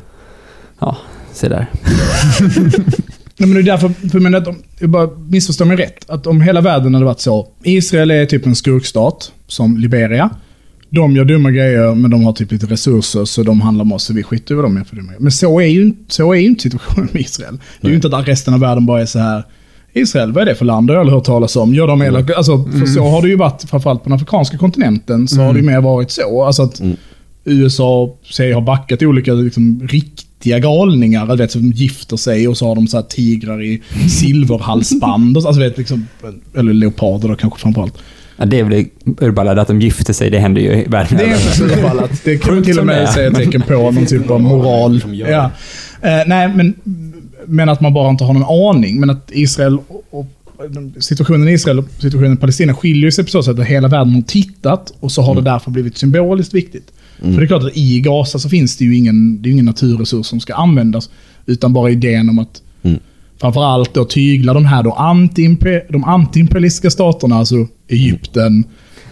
[1.34, 1.68] se där.
[3.38, 6.10] Nej, men det är därför, för jag menar att om, jag bara missförstår mig rätt,
[6.10, 7.48] att om hela världen hade varit så.
[7.64, 10.30] Israel är typ en skurkstat, som Liberia.
[10.90, 14.04] De gör dumma grejer, men de har typ lite resurser, så de handlar med oss,
[14.04, 15.22] så vi skiter i vad de gör för dumma grejer.
[15.22, 17.60] Men så är ju, inte- så är ju inte situationen med Israel.
[17.82, 19.44] Det är ju inte att resten av världen bara är så här.
[19.94, 20.88] Israel, vad är det för land?
[20.88, 21.74] Det har jag hört talas om.
[21.74, 22.36] Gör de elaka?
[22.36, 25.60] Alltså, för så har det ju varit, framförallt på den afrikanska kontinenten, så har det
[25.60, 26.44] ju mer varit så.
[26.44, 26.98] Alltså att Mm.
[27.46, 32.58] USA säger har backat i olika liksom, riktiga galningar, du vet, som gifter sig och
[32.58, 35.38] så har de så tigrar i silverhalsband.
[35.38, 36.08] och så, alltså, vet, liksom,
[36.56, 37.94] eller leoparder då kanske framförallt.
[38.40, 41.18] Ja, det är väl urballade att de gifter sig, det händer ju i världen.
[41.18, 43.62] Det är faktiskt i alla fall att det kan Sjukt till och med säga tecken
[43.62, 45.02] på någon typ av moral.
[45.02, 45.52] Som gör Ja.
[46.02, 46.74] Eh, nej, men,
[47.46, 49.00] men att man bara inte har någon aning.
[49.00, 50.26] Men att Israel och, och
[51.00, 54.14] situationen i Israel och situationen i Palestina skiljer sig på så sätt att hela världen
[54.14, 56.92] har tittat och så har det därför blivit symboliskt viktigt.
[57.22, 57.34] Mm.
[57.34, 59.66] För det är klart att i Gaza så finns det ju ingen, det är ingen
[59.66, 61.10] naturresurs som ska användas.
[61.46, 63.00] Utan bara idén om att Mm.
[63.42, 64.90] Framförallt då tygla de här då
[65.90, 68.66] de antiimperialistiska staterna, alltså Egypten,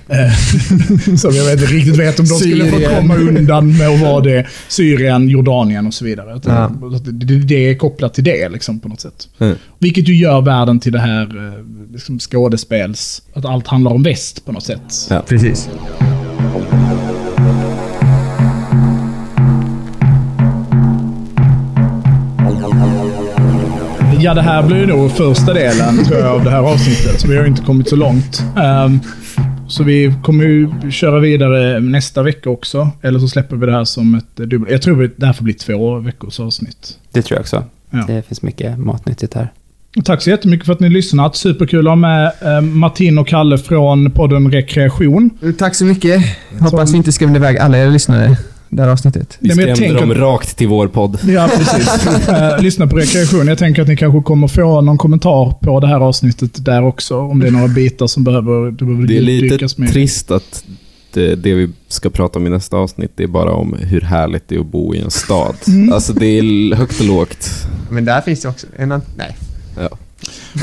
[0.10, 2.96] Eh, som jag vet inte riktigt vet om de skulle få Syrien.
[2.96, 4.46] komma undan med att vara det.
[4.68, 6.42] Syrien, Jordanien och så vidare.
[6.46, 6.72] Ja.
[7.46, 9.30] det är kopplat till det liksom, på något sätt.
[9.40, 9.56] Mm.
[9.80, 13.22] Vilket ju gör världen till det här eh, liksom skådespels...
[13.34, 15.08] Att allt handlar om väst på något sätt.
[15.10, 15.24] Ja.
[15.28, 15.70] Precis.
[24.28, 27.22] Ja, det här blir ju nog första delen tror jag, av det här avsnittet.
[27.22, 28.44] Så vi har ju inte kommit så långt.
[28.58, 29.00] Ehm,
[29.68, 32.90] så vi kommer ju köra vidare nästa vecka också.
[33.02, 34.72] Eller så släpper vi det här som ett dubbel...
[34.72, 36.98] Jag tror det här får bli två veckors avsnitt.
[37.12, 37.64] Det tror jag också.
[37.90, 38.04] Ja.
[38.08, 39.52] Det finns mycket matnyttigt här.
[40.06, 41.36] Tack så jättemycket för att ni har lyssnat.
[41.36, 45.30] Superkul att ha med eh, Martin och Kalle från podden Rekreation.
[45.58, 46.22] Tack så mycket.
[46.60, 48.38] Hoppas vi inte skrämde iväg alla er lyssnare
[48.70, 49.38] det här avsnittet.
[49.40, 51.20] Vi skrämde tänker- dem rakt till vår podd.
[51.28, 52.08] Ja, precis.
[52.30, 53.48] Eh, lyssna på rekreation.
[53.48, 57.18] Jag tänker att ni kanske kommer få någon kommentar på det här avsnittet där också.
[57.20, 59.92] Om det är några bitar som behöver, det behöver Det är lite med.
[59.94, 60.64] trist att
[61.14, 64.48] det, det vi ska prata om i nästa avsnitt, det är bara om hur härligt
[64.48, 65.56] det är att bo i en stad.
[65.68, 65.94] Mm.
[65.94, 67.50] Alltså det är högt och lågt.
[67.90, 69.02] Men där finns det också en annan...
[69.18, 69.36] Nej.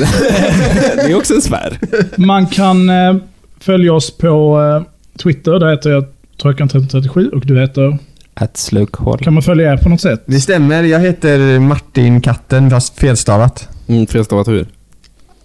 [0.97, 1.79] det är också en sfär.
[2.17, 3.17] Man kan eh,
[3.61, 4.93] följa oss på eh,
[5.23, 5.53] Twitter.
[5.59, 6.05] Där heter jag
[6.43, 7.99] Trökan1337 och du heter...
[8.41, 9.19] Ett slukhål.
[9.19, 10.23] Kan man följa er på något sätt?
[10.27, 10.83] Det stämmer.
[10.83, 13.69] Jag heter Martin Katten, fast felstavat.
[13.89, 14.67] Mm, felstavat hur?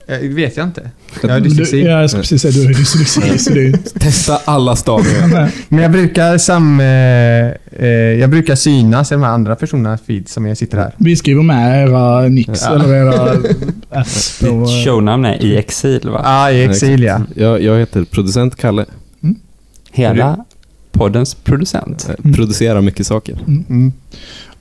[0.08, 0.90] Eh, vet jag inte.
[1.24, 1.82] Jag har Du, dyslexi.
[1.86, 3.38] ja, jag ska precis säga du har dyslexi.
[3.38, 5.52] så det är, Testa alla stavningar.
[5.70, 6.80] Men jag brukar sam...
[6.80, 7.88] Eh, eh,
[8.20, 10.94] jag brukar synas i de här andra personernas feed som jag sitter här.
[10.98, 12.76] vi skriver med era nicks Ja.
[12.76, 13.38] eller era
[14.00, 14.46] apps på...
[14.66, 16.22] Ditt shownamn är I exil va?
[16.24, 17.22] Ja, ah, i exil ja.
[17.36, 18.86] Jag, jag heter producent Kalle.
[19.92, 20.46] Hela
[21.00, 22.10] poddens producent.
[22.24, 23.38] Jag producerar mycket saker.
[23.47, 23.93] Mm.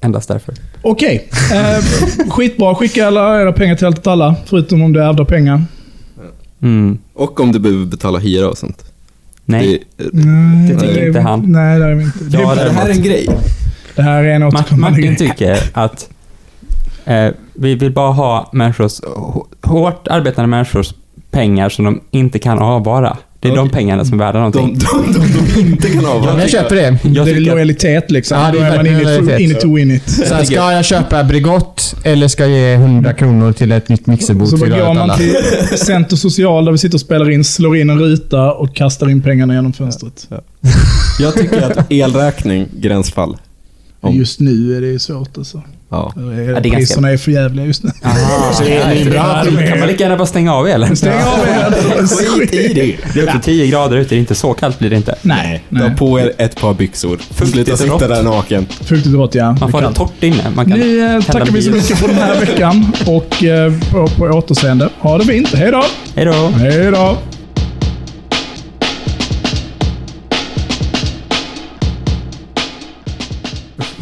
[0.00, 0.54] Endast därför.
[0.82, 1.28] Okej.
[1.52, 1.84] Eh,
[2.30, 2.74] skitbra.
[2.74, 4.34] Skicka alla era pengar till allt åt alla.
[4.46, 5.64] Förutom om är ärvda pengar.
[6.62, 6.98] Mm.
[7.14, 8.84] Och om du behöver betala hyra och sånt.
[9.44, 11.52] Nej, Det, Nej, Det tycker är inte han.
[11.52, 12.18] Nej, det är inte.
[12.30, 13.28] Ja, det, det här är en grej.
[13.96, 15.16] Det här är en Ma- återkommande Martin grej.
[15.30, 16.08] tycker att
[17.04, 20.94] eh, vi vill bara ha människors, hå- hårt arbetande människors
[21.30, 23.16] pengar som de inte kan avvara.
[23.40, 24.78] Det är de pengarna som är värda De, någonting.
[24.78, 26.40] de, de, de inte kan avvara.
[26.40, 26.98] Jag köper det.
[27.02, 28.38] Jag det är lojalitet liksom.
[28.40, 30.10] Ja, det är Då är man in in it to win it.
[30.10, 34.06] Så här, ska jag köpa Bregott eller ska jag ge 100 kronor till ett nytt
[34.06, 35.34] mixerbord Så bara går man till
[35.78, 39.22] Center Social där vi sitter och spelar in, slår in en ruta och kastar in
[39.22, 40.28] pengarna genom fönstret.
[41.20, 43.36] Jag tycker att elräkning, gränsfall.
[44.04, 45.62] Om- Just nu är det svårt alltså.
[45.90, 46.12] Ja.
[46.16, 47.90] är ganska- Priserna är för jävliga just nu.
[48.04, 49.42] Aha, Så det är- det är bra.
[49.50, 50.96] Då kan man lika gärna bara stänga av elen.
[50.96, 52.08] Stäng av elen.
[52.08, 52.96] Skit i det.
[53.14, 55.14] Det är också 10 grader ute, det är inte så kallt blir det inte.
[55.22, 55.96] Nej, Ta nej.
[55.96, 57.16] på er ett par byxor.
[57.16, 58.00] Fuktigt Sluta och sitta rått.
[58.08, 58.66] där naken.
[58.70, 59.56] Fuktigt rått ja.
[59.60, 60.50] Man får Det ha det torrt inne.
[60.56, 63.72] Man kan Nu eh, tända tackar vi så mycket för den här veckan och eh,
[63.90, 64.88] på, på återseende.
[65.00, 65.48] Ha det fint.
[65.54, 65.84] Hej då!
[66.16, 66.32] Hej då!
[66.32, 67.18] Hej då!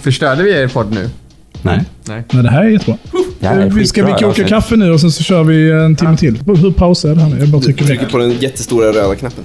[0.00, 1.10] Förstörde vi er podd nu?
[1.62, 1.80] Nej.
[2.04, 2.22] Nej.
[2.32, 2.96] Men det här är jättebra.
[3.40, 5.96] Det här är vi ska vi koka kaffe nu och sen så kör vi en
[5.96, 6.38] timme till.
[6.46, 7.38] Hur pausar jag det här nu?
[7.38, 8.12] Jag bara trycker Trycker räck.
[8.12, 9.44] på den jättestora röda knappen.